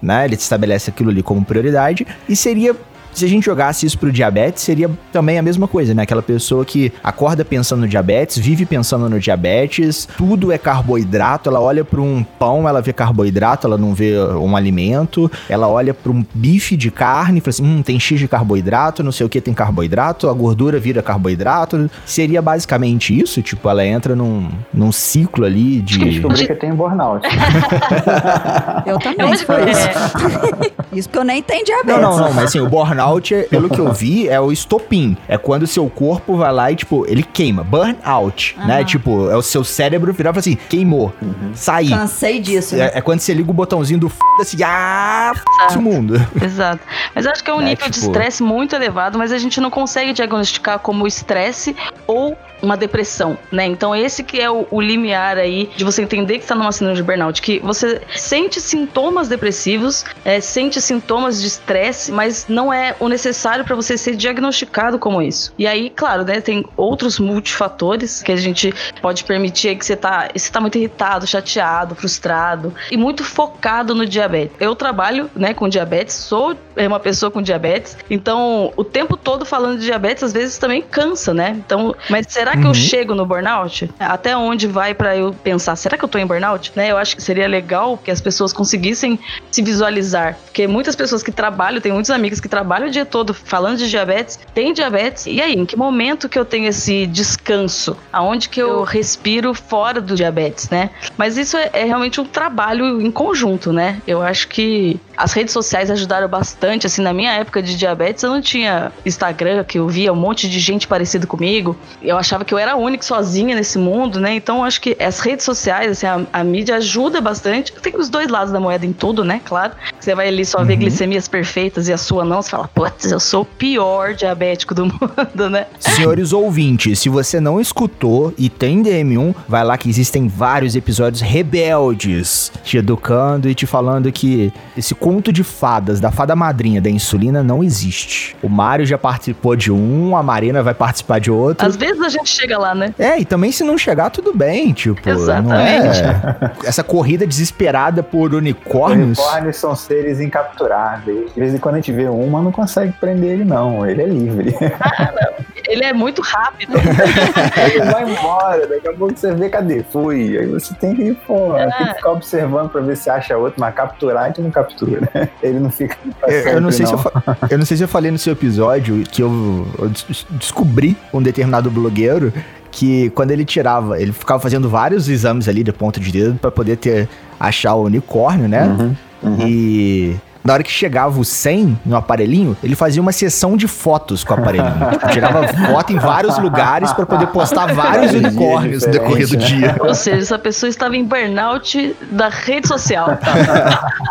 [0.00, 2.76] né, ele estabelece aquilo ali como prioridade, e seria...
[3.16, 6.02] Se a gente jogasse isso pro diabetes, seria também a mesma coisa, né?
[6.02, 11.58] Aquela pessoa que acorda pensando no diabetes, vive pensando no diabetes, tudo é carboidrato, ela
[11.58, 16.12] olha para um pão, ela vê carboidrato, ela não vê um alimento, ela olha para
[16.12, 19.30] um bife de carne e fala assim: hum, tem X de carboidrato, não sei o
[19.30, 21.90] que tem carboidrato, a gordura vira carboidrato.
[22.04, 23.40] Seria basicamente isso?
[23.40, 25.98] Tipo, ela entra num, num ciclo ali de.
[25.98, 27.26] Descobri que tem burnout.
[28.84, 29.88] Eu também, se for isso.
[29.88, 32.00] É, Isso que eu nem tenho diabetes.
[32.00, 32.96] Não, não, não, mas assim, o burnout,
[33.34, 35.16] é- pelo que eu vi, é o estopim.
[35.28, 37.62] É quando o seu corpo vai lá e, tipo, ele queima.
[37.64, 38.84] Burnout, né?
[38.84, 41.12] Tipo, é o seu cérebro virar e falar assim, queimou,
[41.54, 41.90] sair.
[41.90, 42.76] Cansei disso.
[42.76, 42.90] né?
[42.94, 44.18] É, é quando você liga o botãozinho do f***,
[44.64, 46.14] ah, f*** o mundo.
[46.42, 46.80] Exato.
[47.14, 49.38] Mas eu acho que é um É, nível de tipo- estresse muito elevado, mas a
[49.38, 51.74] gente não consegue diagnosticar como estresse
[52.06, 53.66] ou uma depressão, né?
[53.66, 56.96] Então esse que é o, o limiar aí de você entender que está numa síndrome
[56.96, 62.94] de burnout, que você sente sintomas depressivos, é, sente sintomas de estresse, mas não é
[62.98, 65.52] o necessário para você ser diagnosticado como isso.
[65.58, 70.28] E aí, claro, né, tem outros multifatores que a gente pode permitir que você tá,
[70.34, 74.56] você tá muito irritado, chateado, frustrado e muito focado no diabetes.
[74.60, 79.78] Eu trabalho, né, com diabetes, sou uma pessoa com diabetes, então o tempo todo falando
[79.78, 81.56] de diabetes às vezes também cansa, né?
[81.64, 82.68] Então, mas será que Uhum.
[82.68, 83.90] eu chego no burnout?
[83.98, 86.72] Até onde vai pra eu pensar, será que eu tô em burnout?
[86.76, 86.90] Né?
[86.90, 89.18] Eu acho que seria legal que as pessoas conseguissem
[89.50, 93.32] se visualizar, porque muitas pessoas que trabalham, tem muitos amigos que trabalham o dia todo
[93.32, 95.26] falando de diabetes, têm diabetes.
[95.26, 97.96] E aí, em que momento que eu tenho esse descanso?
[98.12, 100.90] Aonde que eu respiro fora do diabetes, né?
[101.16, 104.00] Mas isso é, é realmente um trabalho em conjunto, né?
[104.06, 106.86] Eu acho que as redes sociais ajudaram bastante.
[106.86, 110.48] Assim, na minha época de diabetes, eu não tinha Instagram, que eu via um monte
[110.48, 111.76] de gente parecida comigo.
[112.02, 114.34] Eu achava que eu era a única sozinha nesse mundo, né?
[114.34, 117.72] Então, acho que as redes sociais, assim, a, a mídia ajuda bastante.
[117.72, 119.40] Tem os dois lados da moeda em tudo, né?
[119.44, 119.72] Claro.
[119.98, 122.42] Você vai ali só ver glicemias perfeitas e a sua não.
[122.42, 125.66] Você fala, putz, eu sou o pior diabético do mundo, né?
[125.78, 131.20] Senhores ouvintes, se você não escutou e tem DM1, vai lá que existem vários episódios
[131.20, 136.90] rebeldes te educando e te falando que esse conto de fadas da fada madrinha da
[136.90, 138.36] insulina não existe.
[138.42, 141.66] O Mário já participou de um, a Marina vai participar de outro.
[141.66, 142.94] Às vezes a gente chega lá, né?
[142.98, 145.08] É, e também se não chegar, tudo bem, tipo.
[145.08, 146.02] Exatamente.
[146.02, 149.18] Não é essa corrida desesperada por unicórnios.
[149.18, 151.32] Unicórnios são seres incapturáveis.
[151.32, 153.86] De vez em quando a gente vê um, mas não consegue prender ele, não.
[153.86, 154.54] Ele é livre.
[155.66, 156.72] Ele é muito rápido.
[157.72, 159.82] ele vai embora, daqui a pouco você vê, cadê?
[159.92, 160.38] Fui.
[160.38, 163.74] Aí você tem que, pô, tem que ficar observando pra ver se acha outro, mas
[163.74, 165.08] capturar a gente não captura.
[165.42, 165.96] Ele não fica.
[166.20, 168.10] pra Eu, eu não sempre, sei Se eu, fa- eu não sei se eu falei
[168.10, 172.32] no seu episódio que eu, eu des- descobri um determinado blogueiro
[172.70, 176.50] que quando ele tirava, ele ficava fazendo vários exames ali de ponta de dedo pra
[176.50, 177.08] poder ter
[177.40, 178.64] achar o unicórnio, né?
[178.64, 179.36] Uhum, uhum.
[179.46, 184.22] E na hora que chegava o 100 no aparelhinho, ele fazia uma sessão de fotos
[184.22, 184.90] com o aparelhinho.
[184.92, 189.44] Tipo, tirava foto em vários lugares pra poder postar vários unicórnios no decorrer do né?
[189.44, 189.76] dia.
[189.80, 193.18] Ou seja, essa pessoa estava em burnout da rede social.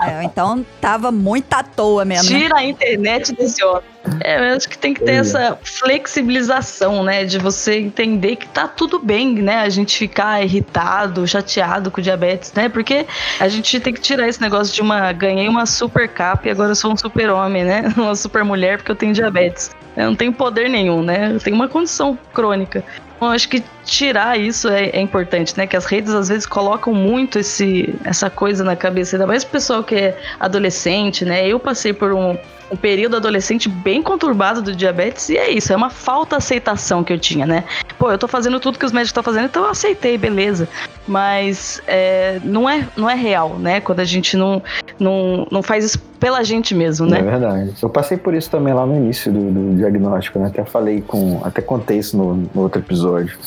[0.06, 2.32] É, então tava muito à toa mesmo.
[2.32, 2.40] né?
[2.40, 3.95] Tira a internet desse homem.
[4.24, 5.16] É, eu acho que tem que ter é.
[5.16, 7.24] essa flexibilização, né?
[7.24, 9.60] De você entender que tá tudo bem, né?
[9.60, 12.70] A gente ficar irritado, chateado com diabetes, né?
[12.70, 13.06] Porque
[13.40, 15.12] a gente tem que tirar esse negócio de uma.
[15.12, 17.94] Ganhei uma super capa e agora eu sou um super homem, né?
[17.96, 19.72] Uma super mulher porque eu tenho diabetes.
[19.96, 21.32] Eu não tenho poder nenhum, né?
[21.34, 22.84] Eu tenho uma condição crônica.
[23.26, 25.66] Então, acho que tirar isso é, é importante, né?
[25.66, 29.48] Que as redes às vezes colocam muito esse, essa coisa na cabeça, ainda mais o
[29.48, 31.48] pessoal que é adolescente, né?
[31.48, 32.38] Eu passei por um,
[32.72, 37.04] um período adolescente bem conturbado do diabetes e é isso, é uma falta de aceitação
[37.04, 37.64] que eu tinha, né?
[37.98, 40.70] Pô, eu tô fazendo tudo que os médicos estão fazendo, então eu aceitei, beleza.
[41.08, 43.82] Mas é, não, é, não é real, né?
[43.82, 44.62] Quando a gente não,
[45.00, 47.22] não, não faz isso pela gente mesmo, É né?
[47.22, 47.74] verdade.
[47.80, 50.48] Eu passei por isso também lá no início do, do diagnóstico, né?
[50.48, 51.40] Até falei com.
[51.44, 53.38] Até contei isso no, no outro episódio.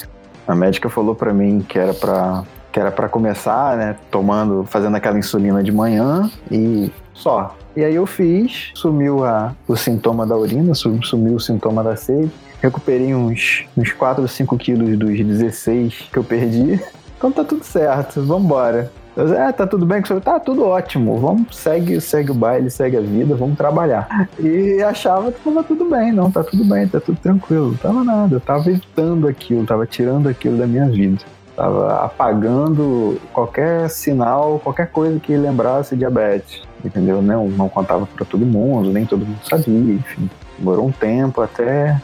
[0.47, 2.45] A médica falou pra mim que era pra.
[2.71, 3.97] Que era para começar, né?
[4.13, 7.57] Tomando, fazendo aquela insulina de manhã e só.
[7.75, 11.97] E aí eu fiz, sumiu a, o sintoma da urina, su- sumiu o sintoma da
[11.97, 12.31] sede.
[12.63, 16.81] Recuperei uns, uns 4 ou 5 quilos dos 16 que eu perdi.
[17.17, 18.93] Então tá tudo certo, vambora.
[19.19, 20.21] Eu, é, tá tudo bem com você?
[20.21, 21.19] Tá tudo ótimo.
[21.19, 24.29] Vamos, segue, segue o baile, segue a vida, vamos trabalhar.
[24.39, 27.71] E achava que tava tudo bem, não, tá tudo bem, tá tudo tranquilo.
[27.71, 31.25] Não tava nada, eu tava evitando aquilo, tava tirando aquilo da minha vida.
[31.57, 36.63] Tava apagando qualquer sinal, qualquer coisa que lembrasse diabetes.
[36.85, 37.21] Entendeu?
[37.21, 40.31] Não, não contava pra todo mundo, nem todo mundo sabia, enfim.
[40.57, 42.01] Demorou um tempo até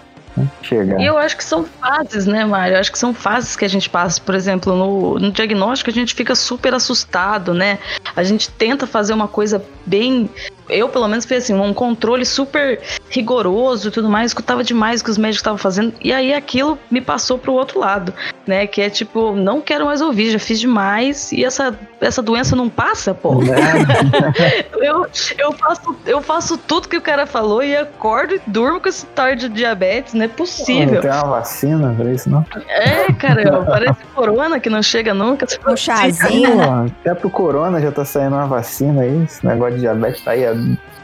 [0.62, 1.00] chegar.
[1.00, 2.74] E eu acho que são fases, né, Mário?
[2.76, 4.20] Eu acho que são fases que a gente passa.
[4.20, 7.78] Por exemplo, no, no diagnóstico a gente fica super assustado, né?
[8.14, 10.28] A gente tenta fazer uma coisa bem.
[10.68, 14.30] Eu, pelo menos, fiz assim, um controle super rigoroso e tudo mais.
[14.30, 15.92] Escutava demais o que os médicos estavam fazendo.
[16.00, 18.12] E aí aquilo me passou pro outro lado.
[18.46, 18.66] né?
[18.66, 22.68] Que é tipo, não quero mais ouvir, já fiz demais e essa, essa doença não
[22.68, 23.40] passa, pô.
[24.80, 25.06] eu,
[25.38, 29.06] eu, faço, eu faço tudo que o cara falou e acordo e durmo com esse
[29.06, 30.94] tal de diabetes, não é possível.
[30.94, 32.44] Não tem uma vacina pra isso, não?
[32.68, 35.46] É, cara, parece corona que não chega nunca.
[35.66, 36.92] Um chazinho, né?
[37.00, 39.24] Até pro corona já tá saindo uma vacina aí.
[39.24, 40.53] Esse negócio de diabetes tá aí há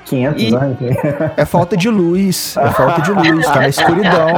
[0.04, 0.76] 500 E- anos.
[1.36, 4.28] É falta de luz, é falta de luz, tá na escuridão,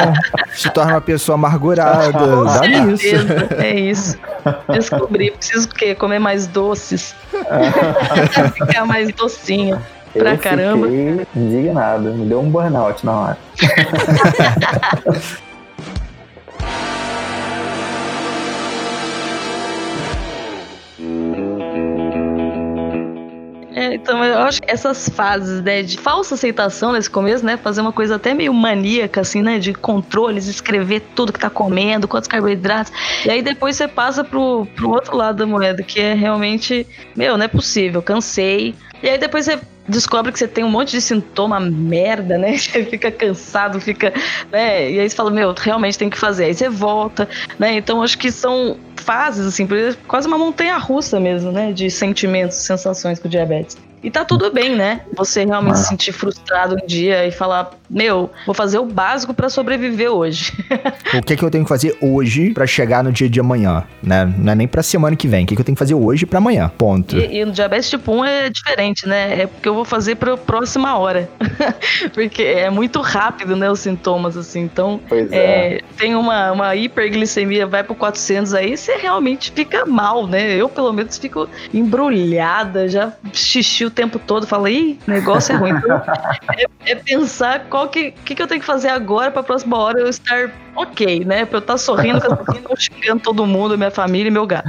[0.52, 3.06] se torna uma pessoa amargurada, Com dá nisso.
[3.58, 4.18] é isso.
[4.70, 5.94] Descobri, preciso o quê?
[5.94, 7.14] Comer mais doces.
[8.54, 9.80] Ficar mais docinho.
[10.12, 10.86] Pra Eu caramba.
[10.88, 12.12] Fiquei indignado.
[12.12, 13.38] Me deu um burnout na hora.
[23.82, 27.80] É, então eu acho que essas fases, né, de falsa aceitação nesse começo, né, fazer
[27.80, 32.28] uma coisa até meio maníaca, assim, né, de controles, escrever tudo que tá comendo, quantos
[32.28, 32.92] carboidratos,
[33.26, 37.36] e aí depois você passa pro, pro outro lado da moeda, que é realmente, meu,
[37.36, 41.00] não é possível, cansei, e aí depois você descobre que você tem um monte de
[41.00, 44.12] sintoma merda, né, você fica cansado, fica,
[44.50, 48.02] né, e aí você fala, meu, realmente tem que fazer, aí você volta, né, então
[48.02, 49.68] acho que são fases, assim,
[50.06, 51.72] quase uma montanha russa mesmo, né?
[51.72, 53.76] De sentimentos, sensações com diabetes.
[54.02, 55.02] E tá tudo bem, né?
[55.16, 59.48] Você realmente se sentir frustrado um dia e falar, meu, vou fazer o básico pra
[59.48, 60.52] sobreviver hoje.
[61.12, 64.24] O que, que eu tenho que fazer hoje pra chegar no dia de amanhã, né?
[64.38, 65.44] Não é nem pra semana que vem.
[65.44, 66.72] O que, que eu tenho que fazer hoje pra amanhã?
[66.78, 67.16] Ponto.
[67.18, 69.42] E, e no diabetes tipo 1 é diferente, né?
[69.42, 71.28] É porque eu vou fazer pra próxima hora.
[72.14, 73.70] porque é muito rápido, né?
[73.70, 74.62] Os sintomas, assim.
[74.62, 75.36] Então, Pois é.
[75.36, 80.54] é, tem uma, uma hiperglicemia, vai pro 400 aí, você realmente fica mal, né?
[80.54, 85.72] Eu, pelo menos, fico embrulhada, já xixi o tempo todo, falo, ih, negócio é ruim.
[86.84, 90.00] É, é pensar qual que, que, que eu tenho que fazer agora pra próxima hora
[90.00, 91.44] eu estar ok, né?
[91.44, 94.68] Pra eu estar sorrindo, com as meninas, xingando todo mundo, minha família e meu gato.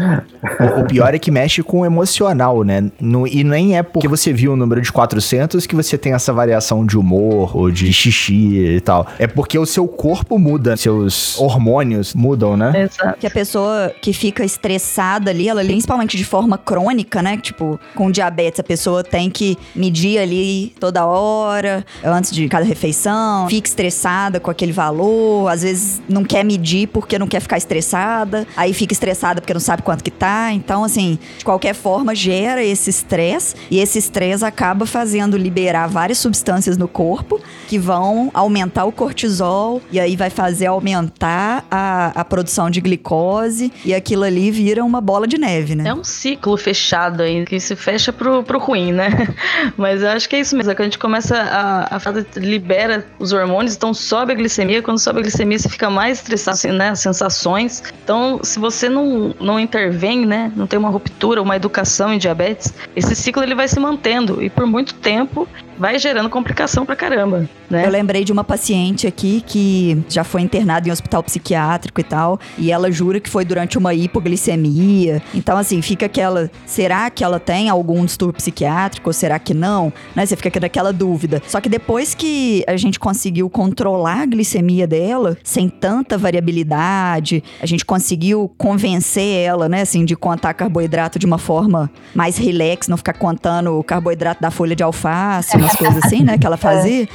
[0.77, 2.91] O, o pior é que mexe com o emocional, né?
[2.99, 6.33] No- e nem é porque você viu o número de 400 que você tem essa
[6.33, 9.07] variação de humor ou de xixi e tal.
[9.17, 12.71] É porque o seu corpo muda, seus hormônios mudam, né?
[12.83, 13.19] Exato.
[13.19, 17.37] Que a pessoa que fica estressada ali, ela principalmente de forma crônica, né?
[17.37, 23.47] Tipo, com diabetes, a pessoa tem que medir ali toda hora, antes de cada refeição,
[23.49, 28.47] fica estressada com aquele valor, às vezes não quer medir porque não quer ficar estressada,
[28.55, 30.51] aí fica estressada porque não sabe quanto que tá.
[30.51, 36.17] Então, assim, de qualquer forma, gera esse estresse e esse estresse acaba fazendo liberar várias
[36.17, 42.25] substâncias no corpo que vão aumentar o cortisol e aí vai fazer aumentar a, a
[42.25, 45.89] produção de glicose e aquilo ali vira uma bola de neve, né?
[45.89, 49.09] É um ciclo fechado aí, que se fecha pro, pro ruim, né?
[49.77, 51.99] Mas eu acho que é isso mesmo, é que a gente começa a, a
[52.39, 56.55] libera os hormônios, então sobe a glicemia, quando sobe a glicemia você fica mais estressado,
[56.55, 56.89] assim, né?
[56.89, 57.83] As sensações.
[58.03, 60.51] Então, se você não, não intervém, né?
[60.55, 64.49] Não tem uma ruptura, uma educação em diabetes, esse ciclo ele vai se mantendo e
[64.49, 67.85] por muito tempo vai gerando complicação pra caramba, né?
[67.85, 72.39] Eu lembrei de uma paciente aqui que já foi internada em hospital psiquiátrico e tal,
[72.57, 75.21] e ela jura que foi durante uma hipoglicemia.
[75.33, 76.49] Então, assim, fica aquela.
[76.65, 79.91] Será que ela tem algum distúrbio psiquiátrico ou será que não?
[80.15, 80.25] Né?
[80.25, 81.41] Você fica naquela dúvida.
[81.47, 87.65] Só que depois que a gente conseguiu controlar a glicemia dela, sem tanta variabilidade, a
[87.65, 92.97] gente conseguiu convencer ela, né, assim, de contar carboidrato de uma forma mais relax, não
[92.97, 97.07] ficar contando o carboidrato da folha de alface, umas coisas assim, né, que ela fazia.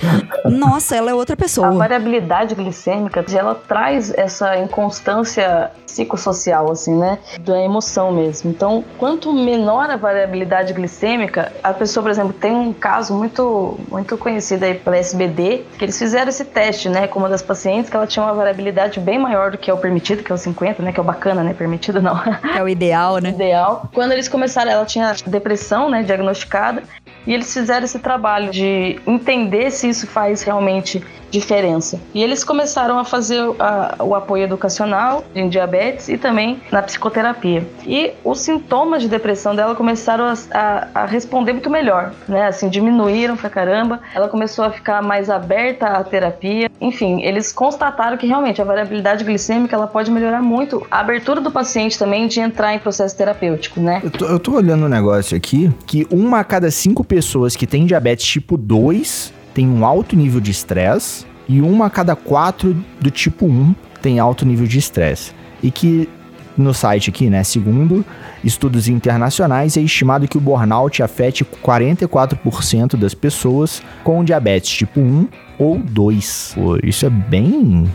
[0.45, 1.71] Nossa, ela é outra A pessoa.
[1.73, 7.19] variabilidade glicêmica, ela traz essa inconstância psicossocial, assim, né?
[7.41, 8.51] Da emoção mesmo.
[8.51, 14.17] Então, quanto menor a variabilidade glicêmica, a pessoa, por exemplo, tem um caso muito, muito
[14.19, 17.07] conhecido aí pela SBD, que eles fizeram esse teste, né?
[17.07, 19.79] Com uma das pacientes, que ela tinha uma variabilidade bem maior do que é o
[19.79, 20.93] permitido, que é o 50, né?
[20.93, 21.55] Que é o bacana, né?
[21.55, 22.19] Permitido não.
[22.57, 23.31] É o ideal, né?
[23.31, 23.89] ideal.
[23.93, 26.83] Quando eles começaram, ela tinha depressão, né, diagnosticada,
[27.29, 32.01] e eles fizeram esse trabalho de entender se isso faz realmente diferença.
[32.15, 37.67] E eles começaram a fazer a- o apoio educacional em diabetes e também na psicoterapia.
[37.87, 42.47] E os sintomas de depressão dela começaram a, a- a responder muito melhor, né?
[42.47, 44.01] Assim, diminuíram pra caramba.
[44.15, 46.71] Ela começou a ficar mais aberta à terapia.
[46.81, 51.51] Enfim, eles constataram que realmente a variabilidade glicêmica ela pode melhorar muito a abertura do
[51.51, 54.01] paciente também de entrar em processo terapêutico, né?
[54.03, 57.18] Eu tô, eu tô olhando um negócio aqui que uma a cada cinco pessoas
[57.57, 62.15] que tem diabetes tipo 2 tem um alto nível de estresse e uma a cada
[62.15, 65.33] quatro do tipo 1 tem alto nível de estresse.
[65.63, 66.09] E que
[66.57, 68.05] no site aqui, né, segundo
[68.45, 75.29] estudos internacionais, é estimado que o burnout afete 44% das pessoas com diabetes tipo 1
[75.59, 76.53] ou 2.
[76.55, 77.89] Pô, isso é bem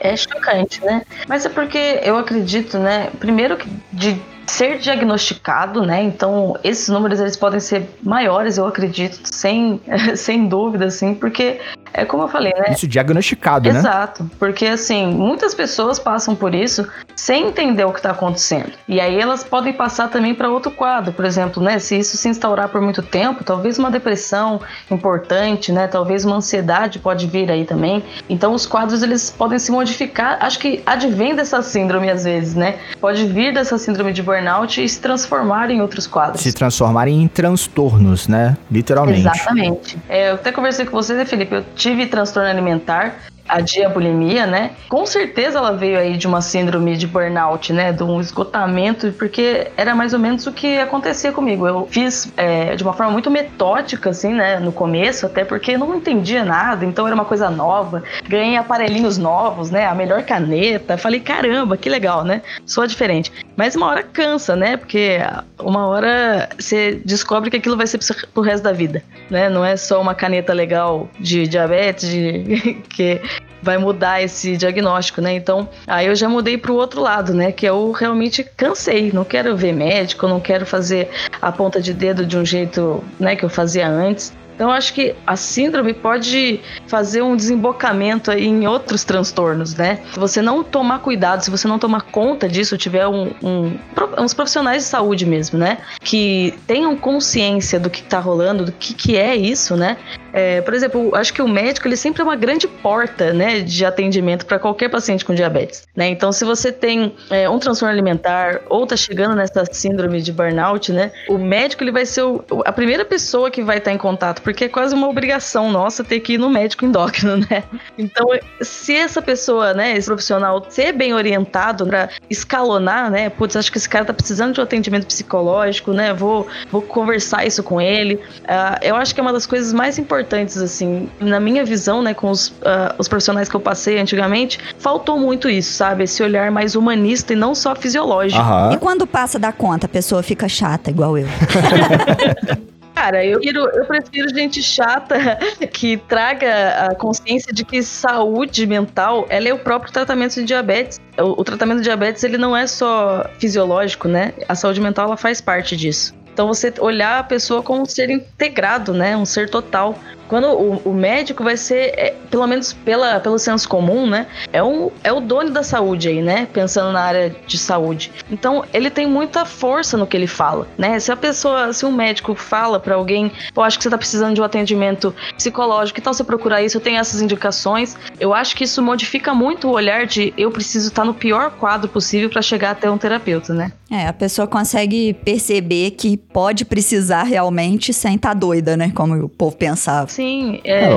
[0.00, 1.02] é chocante, né?
[1.28, 3.10] Mas é porque eu acredito, né?
[3.20, 6.02] Primeiro que de ser diagnosticado, né?
[6.02, 9.80] Então, esses números eles podem ser maiores, eu acredito, sem,
[10.16, 11.60] sem dúvida, assim, porque
[11.92, 12.72] é como eu falei, né?
[12.72, 13.78] Isso diagnosticado, né?
[13.78, 14.30] Exato.
[14.38, 18.72] Porque, assim, muitas pessoas passam por isso sem entender o que está acontecendo.
[18.88, 21.12] E aí elas podem passar também para outro quadro.
[21.12, 21.78] Por exemplo, né?
[21.78, 25.86] Se isso se instaurar por muito tempo, talvez uma depressão importante, né?
[25.86, 28.02] Talvez uma ansiedade pode vir aí também.
[28.28, 30.38] Então, os quadros, eles podem se modificar.
[30.40, 32.76] Acho que advém dessa síndrome, às vezes, né?
[33.00, 36.40] Pode vir dessa síndrome de burnout e se transformar em outros quadros.
[36.40, 38.56] Se transformarem em transtornos, né?
[38.70, 39.20] Literalmente.
[39.20, 39.98] Exatamente.
[40.08, 41.54] É, eu até conversei com você, né, Felipe?
[41.54, 43.18] Eu tive transtorno alimentar
[43.52, 44.70] a diabulimia, né?
[44.88, 47.92] Com certeza ela veio aí de uma síndrome de burnout, né?
[47.92, 51.66] De um esgotamento, porque era mais ou menos o que acontecia comigo.
[51.66, 54.58] Eu fiz é, de uma forma muito metódica, assim, né?
[54.58, 58.02] No começo, até porque não entendia nada, então era uma coisa nova.
[58.26, 59.86] Ganhei aparelhinhos novos, né?
[59.86, 60.96] A melhor caneta.
[60.96, 62.40] Falei, caramba, que legal, né?
[62.64, 63.30] Sou diferente.
[63.54, 64.78] Mas uma hora cansa, né?
[64.78, 65.18] Porque
[65.60, 67.98] uma hora você descobre que aquilo vai ser
[68.32, 69.50] pro resto da vida, né?
[69.50, 72.80] Não é só uma caneta legal de diabetes, de...
[72.88, 73.20] que
[73.62, 75.34] vai mudar esse diagnóstico, né?
[75.34, 77.52] Então, aí eu já mudei para o outro lado, né?
[77.52, 81.08] Que eu realmente cansei, não quero ver médico, não quero fazer
[81.40, 84.32] a ponta de dedo de um jeito, né, que eu fazia antes.
[84.54, 90.00] Então, acho que a síndrome pode fazer um desembocamento em outros transtornos, né?
[90.12, 93.78] Se você não tomar cuidado, se você não tomar conta disso, tiver um, um
[94.18, 95.78] uns profissionais de saúde mesmo, né?
[96.00, 99.96] Que tenham consciência do que está rolando, do que, que é isso, né?
[100.32, 103.84] É, por exemplo, acho que o médico ele sempre é uma grande porta, né, de
[103.84, 106.08] atendimento para qualquer paciente com diabetes, né?
[106.08, 110.92] Então, se você tem é, um transtorno alimentar ou está chegando nessa síndrome de burnout,
[110.92, 113.98] né, o médico ele vai ser o, a primeira pessoa que vai estar tá em
[113.98, 117.64] contato porque é quase uma obrigação nossa ter que ir no médico endócrino, né?
[117.98, 118.26] Então,
[118.60, 123.28] se essa pessoa, né, esse profissional, ser bem orientado para escalonar, né?
[123.30, 126.12] Putz, acho que esse cara tá precisando de um atendimento psicológico, né?
[126.12, 128.14] Vou, vou conversar isso com ele.
[128.14, 130.21] Uh, eu acho que é uma das coisas mais importantes,
[130.62, 135.18] assim, na minha visão, né, com os, uh, os profissionais que eu passei antigamente, faltou
[135.18, 136.04] muito isso, sabe?
[136.04, 138.42] Esse olhar mais humanista e não só fisiológico.
[138.72, 141.26] E quando passa da conta, a pessoa fica chata, igual eu.
[142.94, 145.38] Cara, eu prefiro, eu prefiro gente chata
[145.72, 151.00] que traga a consciência de que saúde mental ela é o próprio tratamento de diabetes.
[151.18, 154.32] O, o tratamento de diabetes ele não é só fisiológico, né?
[154.48, 156.14] A saúde mental ela faz parte disso.
[156.32, 159.16] Então você olhar a pessoa como um ser integrado, né?
[159.16, 159.98] Um ser total.
[160.32, 164.26] Quando o, o médico vai ser, é, pelo menos pela, pelo senso comum, né?
[164.50, 166.48] É, um, é o dono da saúde aí, né?
[166.50, 168.10] Pensando na área de saúde.
[168.30, 170.98] Então, ele tem muita força no que ele fala, né?
[170.98, 174.34] Se a pessoa, se um médico fala para alguém, eu acho que você tá precisando
[174.34, 176.78] de um atendimento psicológico, tal você procurar isso?
[176.78, 177.94] Eu tenho essas indicações.
[178.18, 181.90] Eu acho que isso modifica muito o olhar de eu preciso estar no pior quadro
[181.90, 183.70] possível para chegar até um terapeuta, né?
[183.90, 188.90] É, a pessoa consegue perceber que pode precisar realmente sem estar tá doida, né?
[188.94, 190.08] Como o povo pensava.
[190.08, 190.88] Sim Sim, é,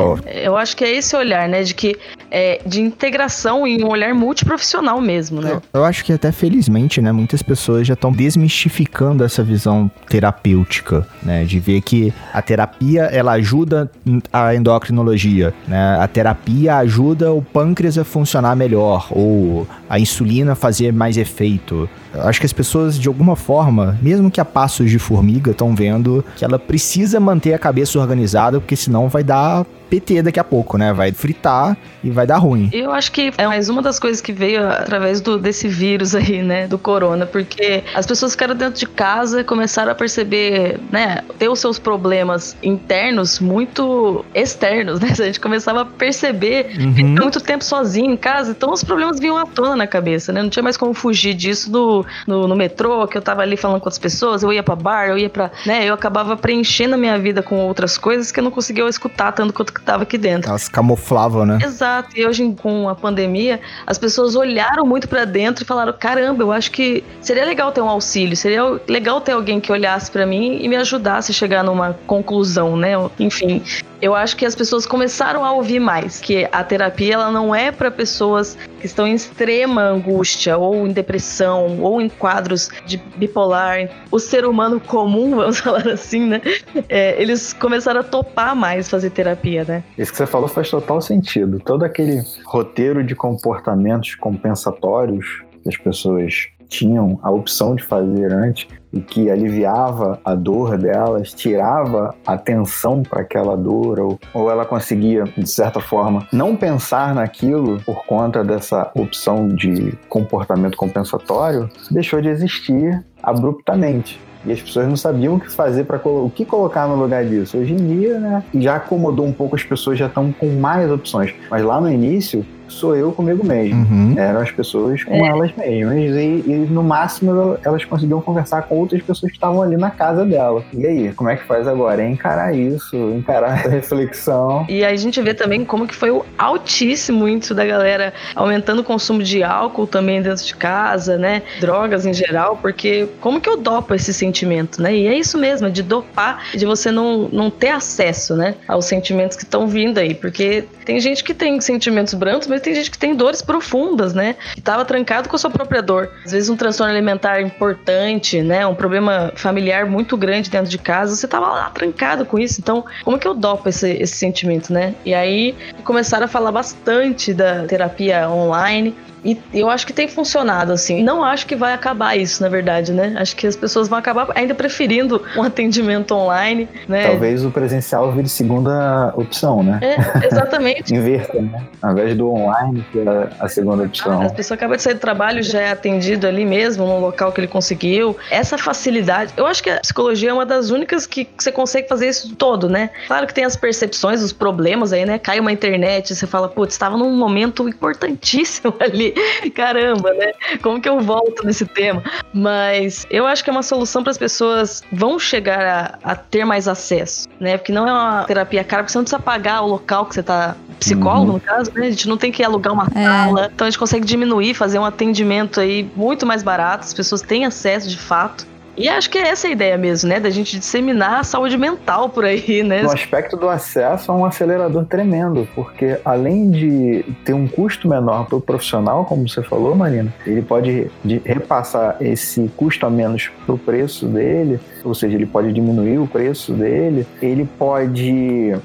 [0.46, 1.64] eu acho que é esse olhar, né?
[1.64, 1.98] De que
[2.30, 5.54] é, de integração e um olhar multiprofissional mesmo, né?
[5.54, 7.12] Eu, eu acho que até felizmente, né?
[7.12, 11.44] Muitas pessoas já estão desmistificando essa visão terapêutica, né?
[11.44, 13.90] De ver que a terapia ela ajuda
[14.32, 15.98] a endocrinologia, né?
[16.00, 21.90] A terapia ajuda o pâncreas a funcionar melhor ou a insulina a fazer mais efeito.
[22.22, 26.24] Acho que as pessoas, de alguma forma, mesmo que a passos de formiga, estão vendo
[26.36, 30.78] que ela precisa manter a cabeça organizada, porque senão vai dar PT daqui a pouco,
[30.78, 30.94] né?
[30.94, 32.70] Vai fritar e vai dar ruim.
[32.72, 36.42] Eu acho que é mais uma das coisas que veio através do, desse vírus aí,
[36.42, 36.68] né?
[36.68, 41.22] Do corona, porque as pessoas ficaram dentro de casa e começaram a perceber, né?
[41.38, 45.10] Ter os seus problemas internos muito externos, né?
[45.26, 47.08] A gente começava a perceber uhum.
[47.08, 50.42] muito tempo sozinho em casa, então os problemas vinham à tona na cabeça, né?
[50.42, 53.80] Não tinha mais como fugir disso no, no, no metrô, que eu tava ali falando
[53.80, 55.50] com outras pessoas, eu ia pra bar, eu ia pra.
[55.66, 55.86] né?
[55.86, 59.54] Eu acabava preenchendo a minha vida com outras coisas que eu não conseguia escutar tanto
[59.54, 60.50] quanto que tava aqui dentro.
[60.50, 61.60] Elas camuflavam, né?
[61.62, 62.10] Exato.
[62.18, 66.52] E hoje, com a pandemia, as pessoas olharam muito para dentro e falaram: caramba, eu
[66.52, 70.60] acho que seria legal ter um auxílio, seria legal ter alguém que olhasse para mim
[70.62, 72.94] e me ajudasse a chegar numa conclusão, né?
[73.20, 73.62] Enfim,
[74.02, 77.72] eu acho que as pessoas começaram a ouvir mais que a terapia ela não é
[77.72, 83.90] para pessoas que estão em extrema angústia ou em depressão ou em quadros de bipolar.
[84.12, 86.42] O ser humano comum, vamos falar assim, né?
[86.90, 89.84] É, eles começaram a topar mais fazer terapia, né?
[89.98, 91.60] Isso que você falou faz total sentido.
[91.60, 98.68] Todo aquele roteiro de comportamentos compensatórios que as pessoas tinham a opção de fazer antes
[98.92, 104.66] e que aliviava a dor delas, tirava a tensão para aquela dor, ou, ou ela
[104.66, 112.22] conseguia, de certa forma, não pensar naquilo por conta dessa opção de comportamento compensatório, deixou
[112.22, 114.20] de existir abruptamente.
[114.46, 117.58] E as pessoas não sabiam o que fazer para o que colocar no lugar disso.
[117.58, 121.34] Hoje em dia, né, já acomodou um pouco, as pessoas já estão com mais opções.
[121.50, 123.86] Mas lá no início, sou eu comigo mesmo.
[123.86, 124.16] Uhum.
[124.18, 125.28] Eram as pessoas com É.
[125.30, 125.96] elas mesmas.
[125.98, 130.26] E, e, no máximo elas conseguiam conversar com outras pessoas que estavam ali na casa
[130.26, 130.64] dela.
[130.74, 132.02] E aí, como é que faz agora?
[132.02, 134.66] É encarar isso, encarar essa reflexão.
[134.70, 138.80] E aí a gente vê também como que foi o altíssimo índice da galera aumentando
[138.80, 141.42] o consumo de álcool também dentro de casa, né?
[141.60, 144.96] Drogas em geral, porque como que eu dopo esse sentimento, né?
[144.96, 148.56] E é isso mesmo, é de dopar, de você não, não ter acesso, né?
[148.68, 152.74] Aos sentimentos que estão vindo aí, porque tem gente que tem sentimentos brancos, mas tem
[152.74, 154.36] gente que tem dores profundas, né?
[154.54, 156.10] Que tava trancado com a sua própria dor.
[156.26, 158.66] Às vezes um transtorno alimentar importante, né?
[158.66, 162.62] Um problema familiar muito grande dentro de casa, você tava lá trancado com isso.
[162.62, 164.96] Então, como que eu dopo esse, esse sentimento, né?
[165.04, 165.54] E aí
[165.84, 168.96] começaram a falar bastante da terapia online.
[169.26, 171.04] E eu acho que tem funcionado, assim.
[171.04, 173.16] Não acho que vai acabar isso, na verdade, né?
[173.18, 177.08] Acho que as pessoas vão acabar ainda preferindo um atendimento online, né?
[177.08, 179.80] Talvez o presencial vire segunda opção, né?
[179.82, 180.94] É, exatamente.
[180.96, 181.64] Inverta, né?
[181.82, 184.22] Ao invés do online, que é a segunda opção.
[184.22, 187.40] A pessoa acaba de sair do trabalho, já é atendido ali mesmo, no local que
[187.40, 188.16] ele conseguiu.
[188.30, 192.10] Essa facilidade, eu acho que a psicologia é uma das únicas que você consegue fazer
[192.10, 192.92] isso todo, né?
[193.08, 195.18] Claro que tem as percepções, os problemas aí, né?
[195.18, 199.15] Cai uma internet, você fala, putz, estava num momento importantíssimo ali.
[199.56, 200.32] Caramba, né?
[200.62, 202.04] Como que eu volto nesse tema?
[202.34, 206.46] Mas eu acho que é uma solução para as pessoas vão chegar a, a ter
[206.46, 207.58] mais acesso, né?
[207.58, 210.24] Porque não é uma terapia cara, porque você não precisa pagar o local que você
[210.24, 211.34] tá psicólogo, Uhum.
[211.34, 211.88] no caso, né?
[211.88, 213.04] A gente não tem que alugar uma É.
[213.04, 213.50] sala.
[213.54, 217.46] Então a gente consegue diminuir, fazer um atendimento aí muito mais barato, as pessoas têm
[217.46, 218.46] acesso de fato.
[218.78, 220.20] E acho que é essa a ideia mesmo, né?
[220.20, 222.82] Da gente disseminar a saúde mental por aí, né?
[222.84, 228.26] No aspecto do acesso, é um acelerador tremendo, porque além de ter um custo menor
[228.28, 233.32] para o profissional, como você falou, Marina, ele pode de- repassar esse custo a menos
[233.46, 238.56] para o preço dele, ou seja, ele pode diminuir o preço dele, ele pode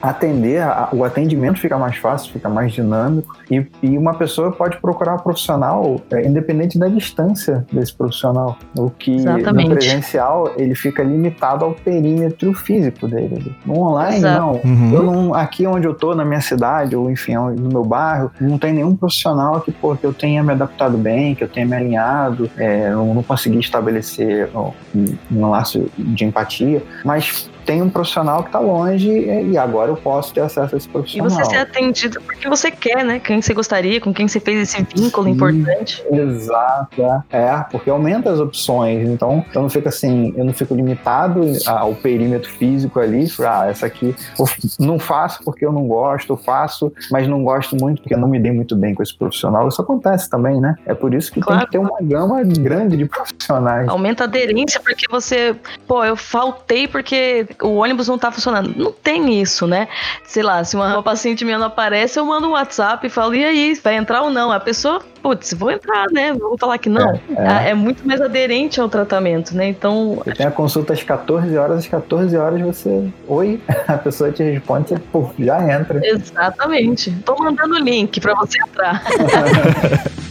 [0.00, 5.14] atender, o atendimento fica mais fácil, fica mais dinâmico, e, e uma pessoa pode procurar
[5.14, 9.68] um profissional é, independente da distância desse profissional, o que Exatamente.
[9.68, 13.54] no presencial ele fica limitado ao perímetro físico dele.
[13.66, 14.40] No online, Exato.
[14.40, 14.52] não.
[14.64, 14.94] Uhum.
[14.94, 18.58] Eu não, aqui onde eu tô, na minha cidade, ou enfim, no meu bairro, não
[18.58, 21.76] tem nenhum profissional que, pô, que eu tenha me adaptado bem, que eu tenha me
[21.76, 27.90] alinhado, é, eu não consegui estabelecer ó, um, um laço de empatia, mas tem um
[27.90, 31.30] profissional que está longe e e agora eu posso ter acesso a esse E profissional.
[31.30, 33.18] você ser atendido porque você quer, né?
[33.18, 35.32] Quem você gostaria, com quem você fez esse vínculo Sim.
[35.32, 36.04] importante.
[36.10, 37.22] Exato, é.
[37.30, 39.08] É, porque aumenta as opções.
[39.08, 43.26] Então, eu não fico assim, eu não fico limitado ao perímetro físico ali.
[43.40, 44.46] Ah, essa aqui eu
[44.78, 48.28] não faço porque eu não gosto, eu faço, mas não gosto muito porque eu não
[48.28, 49.66] me dei muito bem com esse profissional.
[49.68, 50.76] Isso acontece também, né?
[50.86, 51.60] É por isso que Claro.
[51.60, 53.88] tem que ter uma gama grande de profissionais.
[53.88, 55.56] Aumenta a aderência porque você,
[55.86, 58.74] pô, eu faltei porque o ônibus não tá funcionando.
[58.76, 59.88] Não tem isso, né?
[60.24, 63.34] Sei lá, se uma, uma paciente minha não aparece, eu mando um WhatsApp e falo,
[63.34, 64.50] e aí, vai entrar ou não?
[64.52, 66.32] A pessoa, putz, vou entrar, né?
[66.32, 67.20] Vou falar que não.
[67.36, 69.68] É, é muito mais aderente ao tratamento, né?
[69.68, 73.10] Então, Você tem a consulta às 14 horas, às 14 horas você.
[73.26, 76.00] Oi, a pessoa te responde, você pô, já entra.
[76.04, 77.10] exatamente.
[77.24, 79.02] Tô mandando o link pra você entrar.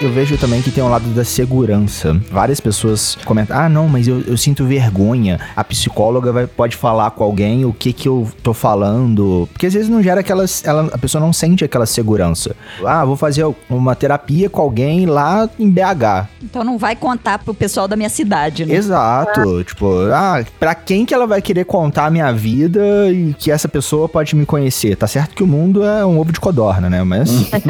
[0.00, 2.18] Eu vejo também que tem um lado da segurança.
[2.30, 5.38] Várias pessoas comentam: ah, não, mas eu, eu sinto vergonha.
[5.54, 9.46] A psicóloga vai, pode falar com alguém o que que eu tô falando.
[9.52, 10.64] Porque às vezes não gera aquelas.
[10.64, 12.56] Ela, a pessoa não sente aquela segurança.
[12.82, 16.28] Ah, vou fazer uma terapia com alguém lá em BH.
[16.42, 18.74] Então não vai contar pro pessoal da minha cidade, né?
[18.74, 19.62] Exato.
[19.64, 22.80] Tipo, ah, pra quem que ela vai querer contar a minha vida
[23.12, 24.96] e que essa pessoa pode me conhecer?
[24.96, 27.02] Tá certo que o mundo é um ovo de codorna, né?
[27.04, 27.50] Mas.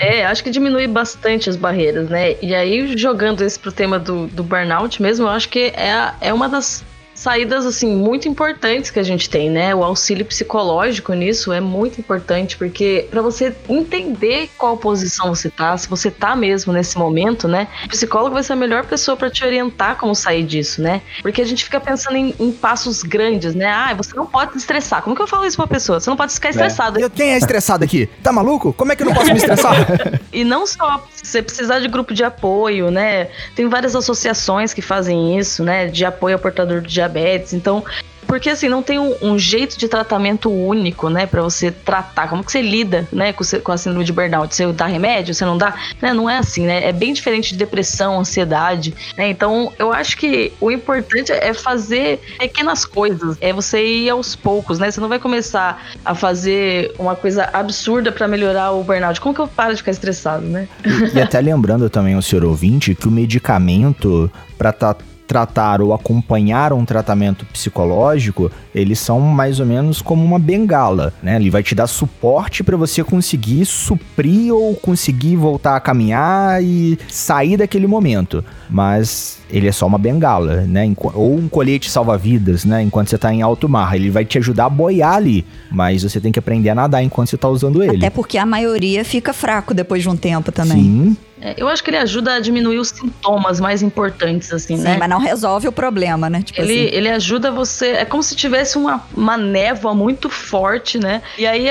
[0.00, 1.73] É, acho que diminui bastante as barreiras,
[2.04, 2.36] né?
[2.42, 6.32] E aí, jogando isso pro tema do, do burnout mesmo, eu acho que é, é
[6.32, 6.84] uma das
[7.14, 9.74] saídas, assim, muito importantes que a gente tem, né?
[9.74, 15.76] O auxílio psicológico nisso é muito importante, porque para você entender qual posição você tá,
[15.76, 17.68] se você tá mesmo nesse momento, né?
[17.84, 21.02] O psicólogo vai ser a melhor pessoa para te orientar como sair disso, né?
[21.22, 23.66] Porque a gente fica pensando em, em passos grandes, né?
[23.66, 25.02] Ah, você não pode se estressar.
[25.02, 26.00] Como que eu falo isso pra pessoa?
[26.00, 26.98] Você não pode ficar estressado.
[26.98, 28.08] Eu quem é estressado aqui?
[28.22, 28.72] Tá maluco?
[28.72, 29.74] Como é que eu não posso me estressar?
[30.32, 33.28] E não só se você precisar de grupo de apoio, né?
[33.54, 35.86] Tem várias associações que fazem isso, né?
[35.86, 37.04] De apoio ao portador de diabetes.
[37.14, 37.52] Diabetes.
[37.52, 37.84] Então,
[38.26, 42.26] porque assim, não tem um, um, jeito de tratamento único, né, para você tratar.
[42.28, 44.54] Como que você lida, né, com, com a síndrome de burnout?
[44.54, 45.74] Você dá remédio, você não dá?
[46.00, 46.88] Né, não é assim, né?
[46.88, 49.28] É bem diferente de depressão, ansiedade, né?
[49.28, 54.78] Então, eu acho que o importante é fazer pequenas coisas, é você ir aos poucos,
[54.78, 54.90] né?
[54.90, 59.20] Você não vai começar a fazer uma coisa absurda para melhorar o burnout.
[59.20, 60.66] Como que eu paro de ficar estressado, né?
[60.84, 65.92] E, e até lembrando também o senhor ouvinte que o medicamento para tratar tratar ou
[65.92, 71.36] acompanhar um tratamento psicológico, eles são mais ou menos como uma bengala, né?
[71.36, 76.98] Ele vai te dar suporte para você conseguir suprir ou conseguir voltar a caminhar e
[77.08, 78.44] sair daquele momento.
[78.68, 80.92] Mas ele é só uma bengala, né?
[81.14, 82.82] Ou um colete salva-vidas, né?
[82.82, 83.94] Enquanto você tá em alto mar.
[83.94, 87.30] Ele vai te ajudar a boiar ali, mas você tem que aprender a nadar enquanto
[87.30, 87.96] você tá usando ele.
[87.96, 90.78] Até porque a maioria fica fraco depois de um tempo também.
[90.78, 91.16] Sim.
[91.40, 94.96] É, eu acho que ele ajuda a diminuir os sintomas mais importantes, assim, Sim, né?
[94.98, 96.42] mas não resolve o problema, né?
[96.42, 96.96] Tipo ele, assim.
[96.96, 97.88] ele ajuda você.
[97.88, 101.22] É como se tivesse uma, uma névoa muito forte, né?
[101.38, 101.66] E aí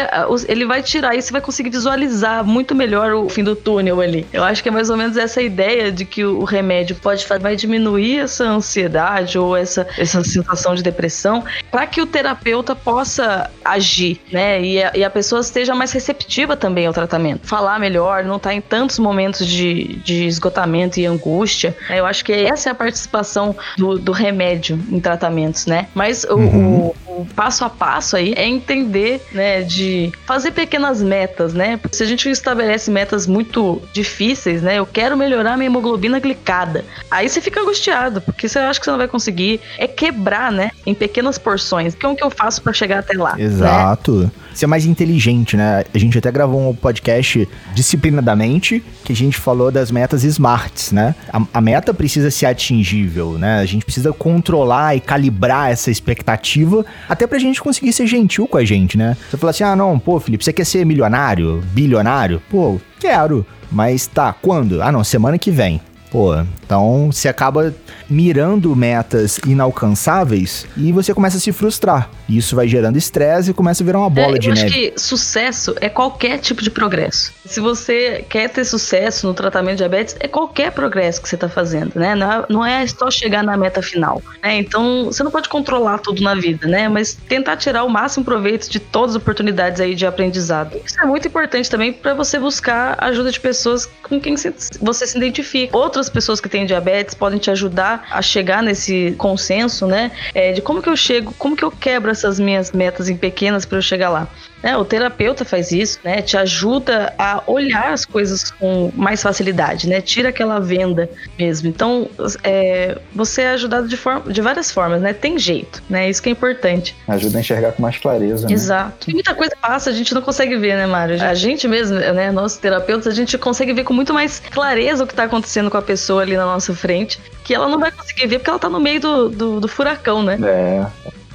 [0.47, 4.27] ele vai tirar e você vai conseguir visualizar muito melhor o fim do túnel ali.
[4.33, 7.55] Eu acho que é mais ou menos essa ideia de que o remédio pode vai
[7.55, 14.21] diminuir essa ansiedade ou essa, essa sensação de depressão para que o terapeuta possa agir,
[14.31, 14.61] né?
[14.61, 17.47] E a, e a pessoa esteja mais receptiva também ao tratamento.
[17.47, 21.75] Falar melhor, não estar tá em tantos momentos de de, de esgotamento e angústia.
[21.89, 25.87] É, eu acho que essa é a participação do, do remédio em tratamentos, né?
[25.93, 26.93] Mas uhum.
[27.07, 31.77] o, o, passo a passo aí é entender, né, de fazer pequenas metas, né?
[31.77, 34.79] Porque se a gente estabelece metas muito difíceis, né?
[34.79, 36.85] Eu quero melhorar minha hemoglobina glicada.
[37.09, 39.59] Aí você fica angustiado, porque você acha que você não vai conseguir.
[39.77, 40.71] É quebrar, né?
[40.85, 41.95] Em pequenas porções.
[41.95, 43.35] Como que eu faço para chegar até lá?
[43.35, 43.43] Né?
[43.43, 44.11] Exato.
[44.11, 44.31] Né?
[44.53, 45.83] Ser mais inteligente, né?
[45.93, 51.15] A gente até gravou um podcast disciplinadamente que a gente falou das metas smarts, né?
[51.31, 53.59] A, a, meta precisa ser atingível, né?
[53.59, 58.57] A gente precisa controlar e calibrar essa expectativa até pra gente conseguir ser gentil com
[58.57, 59.17] a gente, né?
[59.29, 62.41] Você fala assim, ah, não, pô, Felipe, você quer ser milionário, bilionário?
[62.49, 63.45] Pô, quero.
[63.71, 64.81] Mas tá, quando?
[64.81, 65.81] Ah, não, semana que vem.
[66.13, 66.31] Pô,
[66.63, 67.73] então você acaba
[68.07, 72.07] mirando metas inalcançáveis e você começa a se frustrar.
[72.29, 74.67] Isso vai gerando estresse e começa a virar uma bola é, de eu neve.
[74.67, 77.33] acho que sucesso é qualquer tipo de progresso.
[77.43, 81.49] Se você quer ter sucesso no tratamento de diabetes, é qualquer progresso que você está
[81.49, 82.13] fazendo, né?
[82.47, 84.21] Não é, é só chegar na meta final.
[84.43, 84.57] Né?
[84.57, 86.87] Então, você não pode controlar tudo na vida, né?
[86.87, 90.79] Mas tentar tirar o máximo proveito de todas as oportunidades aí de aprendizado.
[90.85, 95.17] Isso é muito importante também para você buscar ajuda de pessoas com quem você se
[95.17, 95.75] identifica.
[96.03, 100.11] Outras pessoas que têm diabetes podem te ajudar a chegar nesse consenso, né?
[100.33, 103.65] É, de como que eu chego, como que eu quebro essas minhas metas em pequenas
[103.65, 104.27] para eu chegar lá.
[104.63, 104.77] Né?
[104.77, 106.21] O terapeuta faz isso, né?
[106.21, 109.99] Te ajuda a olhar as coisas com mais facilidade, né?
[109.99, 111.67] Tira aquela venda mesmo.
[111.67, 112.09] Então,
[112.43, 115.11] é, você é ajudado de, forma, de várias formas, né?
[115.11, 116.09] Tem jeito, né?
[116.09, 116.95] Isso que é importante.
[117.07, 118.47] Ajuda a enxergar com mais clareza.
[118.47, 118.53] Né?
[118.53, 119.09] Exato.
[119.09, 121.21] E muita coisa passa, a gente não consegue ver, né, Mário?
[121.21, 122.31] A gente mesmo, né?
[122.31, 125.77] Nossos terapeutas, a gente consegue ver com muito mais clareza o que está acontecendo com
[125.77, 128.69] a pessoa ali na nossa frente, que ela não vai conseguir ver porque ela está
[128.69, 130.37] no meio do, do, do furacão, né?
[130.41, 130.85] É.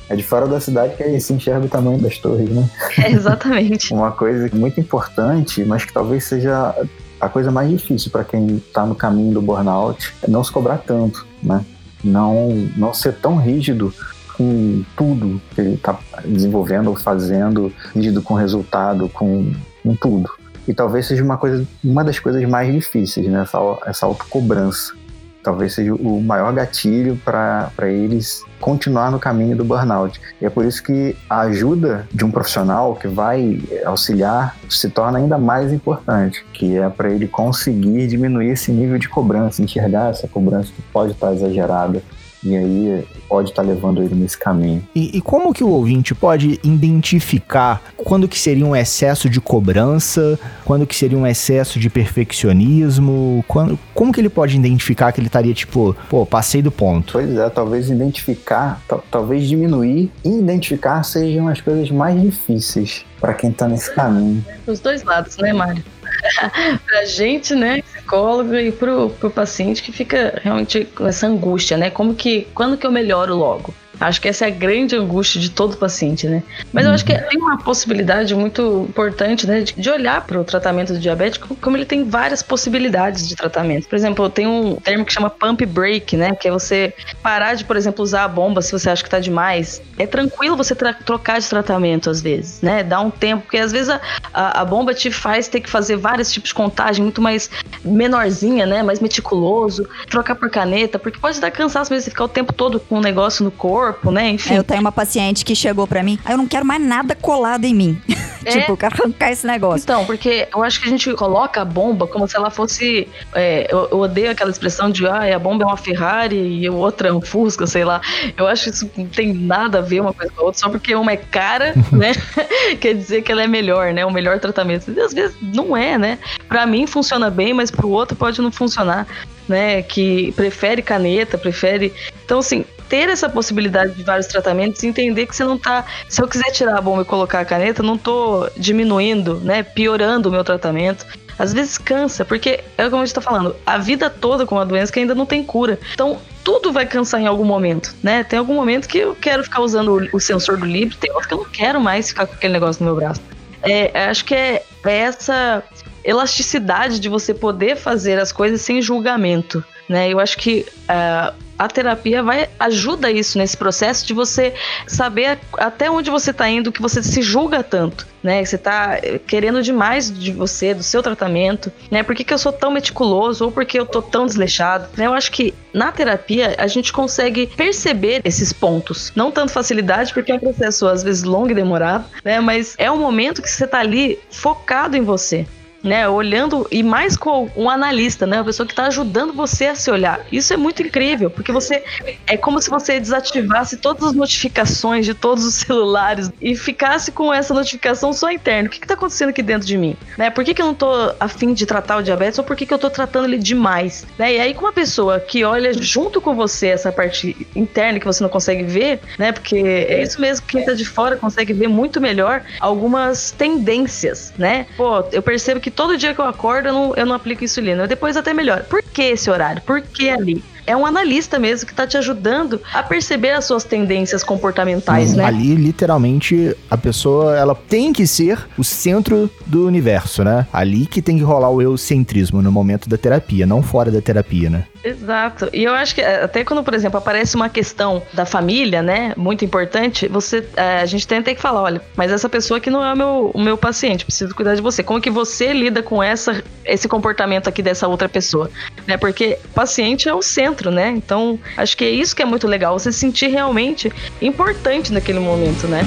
[0.08, 2.68] É de fora da cidade que aí se enxerga o tamanho das torres, né?
[2.98, 3.92] É, exatamente.
[3.94, 6.74] Uma coisa muito importante, mas que talvez seja
[7.20, 10.78] a coisa mais difícil para quem está no caminho do burnout, é não se cobrar
[10.78, 11.64] tanto, né?
[12.02, 13.92] Não, não ser tão rígido
[14.36, 19.52] com tudo que ele está desenvolvendo ou fazendo, rígido com resultado, com,
[19.82, 20.30] com tudo.
[20.66, 23.42] E talvez seja uma coisa, uma das coisas mais difíceis, né?
[23.42, 24.94] Essa, essa autocobrança
[25.42, 30.20] talvez seja o maior gatilho para eles continuar no caminho do burnout.
[30.40, 35.18] E é por isso que a ajuda de um profissional que vai auxiliar se torna
[35.18, 40.26] ainda mais importante, que é para ele conseguir diminuir esse nível de cobrança, enxergar essa
[40.26, 42.02] cobrança que pode estar exagerada
[42.42, 44.86] e aí pode estar tá levando ele nesse caminho.
[44.94, 50.38] E, e, como que o ouvinte pode identificar quando que seria um excesso de cobrança,
[50.64, 55.26] quando que seria um excesso de perfeccionismo, quando, como que ele pode identificar que ele
[55.26, 57.12] estaria tipo, pô, passei do ponto?
[57.12, 58.80] Pois é, talvez identificar,
[59.10, 64.44] talvez diminuir e identificar sejam as coisas mais difíceis para quem está nesse caminho.
[64.66, 65.82] Os dois lados, né, Mário?
[66.86, 71.90] pra gente, né, psicólogo, e pro, pro paciente que fica realmente com essa angústia, né?
[71.90, 73.74] Como que, quando que eu melhoro logo?
[74.00, 76.42] Acho que essa é a grande angústia de todo paciente, né?
[76.72, 80.92] Mas eu acho que tem uma possibilidade muito importante, né, de, olhar para o tratamento
[80.92, 83.88] do diabético como ele tem várias possibilidades de tratamento.
[83.88, 87.64] Por exemplo, tem um termo que chama pump break, né, que é você parar de,
[87.64, 89.82] por exemplo, usar a bomba se você acha que está demais.
[89.98, 92.82] É tranquilo você trocar de tratamento às vezes, né?
[92.82, 94.00] Dá um tempo, porque às vezes a,
[94.32, 97.50] a, a bomba te faz ter que fazer vários tipos de contagem muito mais
[97.84, 102.28] menorzinha, né, mais meticuloso, trocar por caneta, porque pode dar cansaço mesmo você ficar o
[102.28, 104.30] tempo todo com um negócio no corpo corpo, né?
[104.30, 104.54] Enfim.
[104.54, 107.64] Eu tenho uma paciente que chegou pra mim, aí eu não quero mais nada colado
[107.64, 108.00] em mim.
[108.44, 108.52] É.
[108.52, 109.82] tipo, eu quero arrancar esse negócio.
[109.82, 113.06] Então, porque eu acho que a gente coloca a bomba como se ela fosse.
[113.34, 116.76] é, eu, eu odeio aquela expressão de ah, a bomba é uma Ferrari e o
[116.76, 118.00] outro é um Fusca, sei lá.
[118.36, 120.70] Eu acho que isso não tem nada a ver uma coisa com a outra, só
[120.70, 122.12] porque uma é cara, né?
[122.80, 124.06] Quer dizer que ela é melhor, né?
[124.06, 124.90] O melhor tratamento.
[124.90, 126.18] E às vezes não é, né?
[126.48, 129.06] Pra mim funciona bem, mas pro outro pode não funcionar,
[129.48, 129.82] né?
[129.82, 131.92] Que prefere caneta, prefere.
[132.24, 135.84] Então, assim, ter essa possibilidade de vários tratamentos, entender que você não tá.
[136.08, 139.62] Se eu quiser tirar a bomba e colocar a caneta, não tô diminuindo, né?
[139.62, 141.06] Piorando o meu tratamento.
[141.38, 144.66] Às vezes cansa, porque é como a gente tá falando, a vida toda com uma
[144.66, 145.78] doença que ainda não tem cura.
[145.94, 148.24] Então, tudo vai cansar em algum momento, né?
[148.24, 151.34] Tem algum momento que eu quero ficar usando o, sensor do Libre, tem outro que
[151.34, 153.20] eu não quero mais ficar com aquele negócio no meu braço.
[153.62, 155.62] É, acho que é, é essa
[156.02, 160.08] elasticidade de você poder fazer as coisas sem julgamento, né?
[160.08, 164.54] Eu acho que ah, a terapia vai ajuda isso nesse processo de você
[164.86, 168.44] saber até onde você está indo, que você se julga tanto, né?
[168.44, 172.02] Você está querendo demais de você, do seu tratamento, né?
[172.02, 174.88] Por que, que eu sou tão meticuloso ou por que eu tô tão desleixado?
[174.96, 175.06] Né?
[175.06, 180.30] Eu acho que na terapia a gente consegue perceber esses pontos, não tanto facilidade porque
[180.30, 182.40] é um processo às vezes longo e demorado, né?
[182.40, 185.46] Mas é um momento que você está ali focado em você,
[185.82, 189.74] né, olhando e mais com um analista, né, uma pessoa que está ajudando você a
[189.74, 190.20] se olhar.
[190.30, 191.82] Isso é muito incrível, porque você
[192.26, 197.32] é como se você desativasse todas as notificações de todos os celulares e ficasse com
[197.32, 198.68] essa notificação só interna.
[198.68, 199.96] O que está acontecendo aqui dentro de mim?
[200.16, 200.30] Né?
[200.30, 202.72] Por que, que eu não estou afim de tratar o diabetes ou por que, que
[202.72, 204.06] eu estou tratando ele demais?
[204.18, 204.34] Né?
[204.34, 208.22] E aí, com uma pessoa que olha junto com você essa parte interna que você
[208.22, 209.32] não consegue ver, né?
[209.32, 214.66] Porque é isso mesmo, quem está de fora consegue ver muito melhor algumas tendências, né?
[214.76, 217.86] Pô, eu percebo que todo dia que eu acordo eu não, eu não aplico insulina.
[217.86, 218.64] Depois até melhor.
[218.64, 219.62] Por que esse horário?
[219.62, 220.42] Por que ali?
[220.68, 225.24] É um analista mesmo que está te ajudando a perceber as suas tendências comportamentais, né?
[225.24, 230.46] Ali, literalmente, a pessoa, ela tem que ser o centro do universo, né?
[230.52, 234.50] Ali que tem que rolar o eucentrismo no momento da terapia, não fora da terapia,
[234.50, 234.64] né?
[234.84, 235.48] Exato.
[235.52, 239.12] E eu acho que eh, até quando, por exemplo, aparece uma questão da família, né,
[239.16, 242.84] muito importante, você, eh, a gente tem que falar, olha, mas essa pessoa aqui não
[242.84, 244.82] é o meu, o meu paciente, preciso cuidar de você.
[244.82, 248.50] Como que você lida com essa, esse comportamento aqui dessa outra pessoa,
[248.88, 248.96] né?
[248.96, 250.88] Porque paciente é o centro, né?
[250.88, 255.20] Então, acho que é isso que é muito legal, você se sentir realmente importante naquele
[255.20, 255.82] momento, né?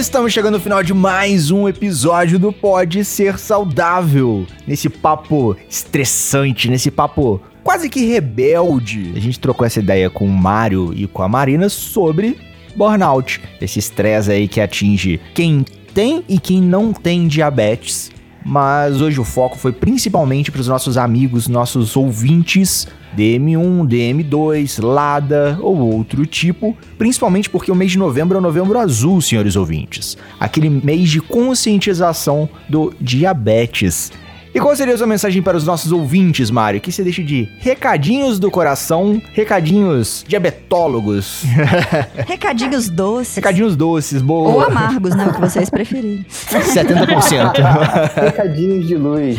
[0.00, 4.46] Estamos chegando ao final de mais um episódio do Pode Ser Saudável.
[4.66, 9.12] Nesse papo estressante, nesse papo quase que rebelde.
[9.14, 12.38] A gente trocou essa ideia com o Mário e com a Marina sobre
[12.74, 13.40] burnout.
[13.60, 18.10] Esse estresse aí que atinge quem tem e quem não tem diabetes.
[18.44, 25.58] Mas hoje o foco foi principalmente para os nossos amigos, nossos ouvintes DM1, DM2, LADA
[25.60, 30.16] ou outro tipo, principalmente porque o mês de novembro é o novembro azul, senhores ouvintes.
[30.38, 34.12] Aquele mês de conscientização do diabetes.
[34.52, 36.80] E qual seria a sua mensagem para os nossos ouvintes, Mário?
[36.80, 41.44] Que você deixe de recadinhos do coração, recadinhos diabetólogos,
[42.26, 43.36] Recadinhos doces.
[43.36, 44.66] recadinhos doces, Ou boa.
[44.66, 45.26] amargos, né?
[45.28, 46.26] O que vocês preferirem.
[46.28, 47.52] 70%.
[48.24, 49.36] Recadinhos de luz.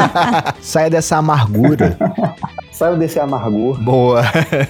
[0.60, 1.96] Saia dessa amargura.
[2.70, 3.82] Saiam desse amargor.
[3.82, 4.22] Boa.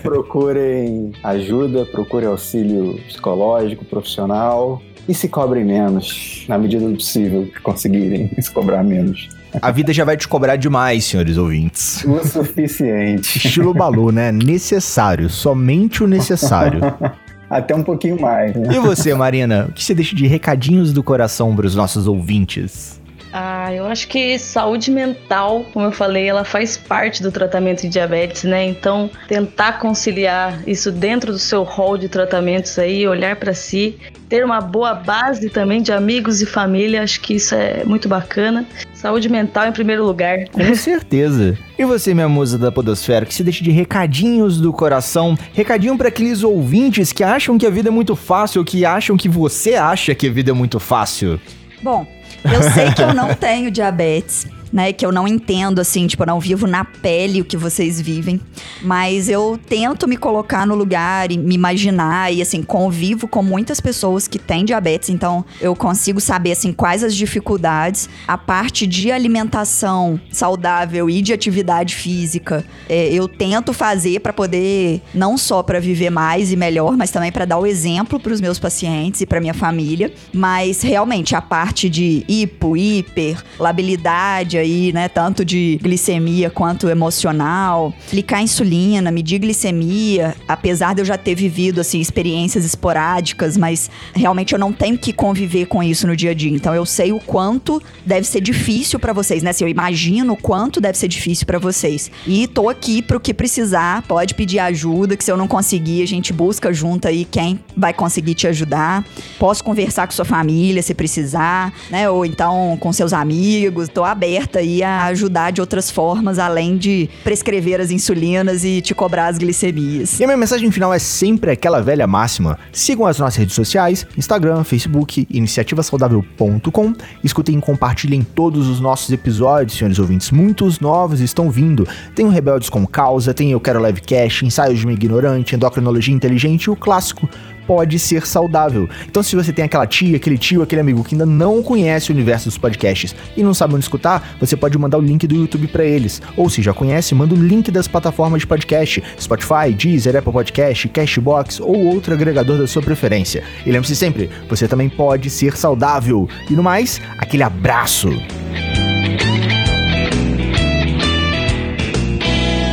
[0.02, 4.80] Procurem ajuda, procurem auxílio psicológico, profissional.
[5.08, 9.28] E se cobrem menos, na medida do possível que conseguirem se cobrar menos.
[9.60, 12.04] A vida já vai te cobrar demais, senhores ouvintes.
[12.04, 13.38] O suficiente.
[13.38, 14.32] Estilo Balu, né?
[14.32, 15.28] Necessário.
[15.28, 16.80] Somente o necessário.
[17.50, 18.74] Até um pouquinho mais, né?
[18.74, 19.66] E você, Marina?
[19.68, 23.01] O que você deixa de recadinhos do coração para os nossos ouvintes?
[23.32, 27.88] Ah, eu acho que saúde mental, como eu falei, ela faz parte do tratamento de
[27.88, 28.64] diabetes, né?
[28.66, 33.96] Então, tentar conciliar isso dentro do seu rol de tratamentos aí, olhar para si,
[34.28, 38.66] ter uma boa base também de amigos e família, acho que isso é muito bacana.
[38.92, 40.48] Saúde mental em primeiro lugar.
[40.48, 41.58] Com certeza.
[41.78, 46.08] E você, minha musa da podosfera, que se deixa de recadinhos do coração, recadinho para
[46.08, 49.74] aqueles ouvintes que acham que a vida é muito fácil, ou que acham que você
[49.74, 51.40] acha que a vida é muito fácil.
[51.82, 52.06] Bom,
[52.44, 54.46] eu sei que eu não tenho diabetes.
[54.72, 54.92] Né?
[54.92, 58.40] Que eu não entendo, assim, tipo, eu não vivo na pele o que vocês vivem.
[58.82, 63.80] Mas eu tento me colocar no lugar e me imaginar e, assim, convivo com muitas
[63.80, 68.08] pessoas que têm diabetes, então eu consigo saber, assim, quais as dificuldades.
[68.26, 75.02] A parte de alimentação saudável e de atividade física, é, eu tento fazer para poder,
[75.12, 78.40] não só para viver mais e melhor, mas também para dar o exemplo para os
[78.40, 80.12] meus pacientes e para minha família.
[80.32, 87.92] Mas realmente a parte de hipo, hiper, labilidade aí, né, tanto de glicemia quanto emocional,
[88.06, 94.52] aplicar insulina, medir glicemia, apesar de eu já ter vivido assim experiências esporádicas, mas realmente
[94.52, 96.50] eu não tenho que conviver com isso no dia a dia.
[96.50, 99.50] Então eu sei o quanto deve ser difícil para vocês, né?
[99.50, 102.10] Assim, eu imagino o quanto deve ser difícil para vocês.
[102.26, 106.06] E tô aqui pro que precisar, pode pedir ajuda, que se eu não conseguir, a
[106.06, 109.04] gente busca junto aí quem vai conseguir te ajudar.
[109.38, 112.08] Posso conversar com sua família se precisar, né?
[112.08, 113.88] Ou então com seus amigos.
[113.88, 118.94] Tô aberta aí a ajudar de outras formas, além de prescrever as insulinas e te
[118.94, 120.18] cobrar as glicemias.
[120.20, 122.58] E a minha mensagem final é sempre aquela velha máxima.
[122.72, 126.92] Sigam as nossas redes sociais, Instagram, Facebook, iniciativasaudável.com.
[127.22, 130.30] Escutem e compartilhem todos os nossos episódios, senhores ouvintes.
[130.30, 131.86] Muitos novos estão vindo.
[132.14, 136.14] Tem o Rebeldes com Causa, tem Eu Quero Live Cash, Ensaios de uma Ignorante, Endocrinologia
[136.14, 137.28] Inteligente e o clássico
[137.66, 138.88] pode ser saudável.
[139.06, 142.14] Então, se você tem aquela tia, aquele tio, aquele amigo que ainda não conhece o
[142.14, 145.66] universo dos podcasts e não sabe onde escutar, você pode mandar o link do YouTube
[145.68, 146.20] para eles.
[146.36, 150.88] Ou se já conhece, manda o link das plataformas de podcast: Spotify, Deezer, Apple Podcast,
[150.88, 153.42] Cashbox ou outro agregador da sua preferência.
[153.64, 156.28] E lembre-se sempre, você também pode ser saudável.
[156.50, 158.08] E no mais, aquele abraço.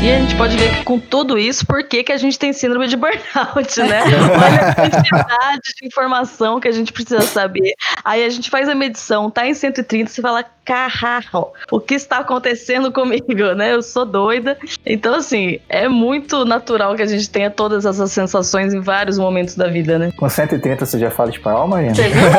[0.02, 2.54] E a gente pode ver que com tudo isso, por que, que a gente tem
[2.54, 4.02] síndrome de burnout, né?
[4.32, 7.74] Olha a quantidade de informação que a gente precisa saber.
[8.06, 12.20] Aí a gente faz a medição, tá em 130, você fala, caralho, o que está
[12.20, 13.74] acontecendo comigo, né?
[13.74, 14.58] Eu sou doida.
[14.86, 19.56] Então, assim, é muito natural que a gente tenha todas essas sensações em vários momentos
[19.56, 20.14] da vida, né?
[20.16, 21.96] Com 130 você já fala espanhol, Mariana?
[21.96, 22.30] Você viu?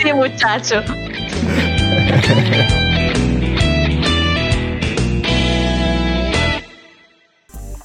[0.00, 0.76] Sim, muchacho.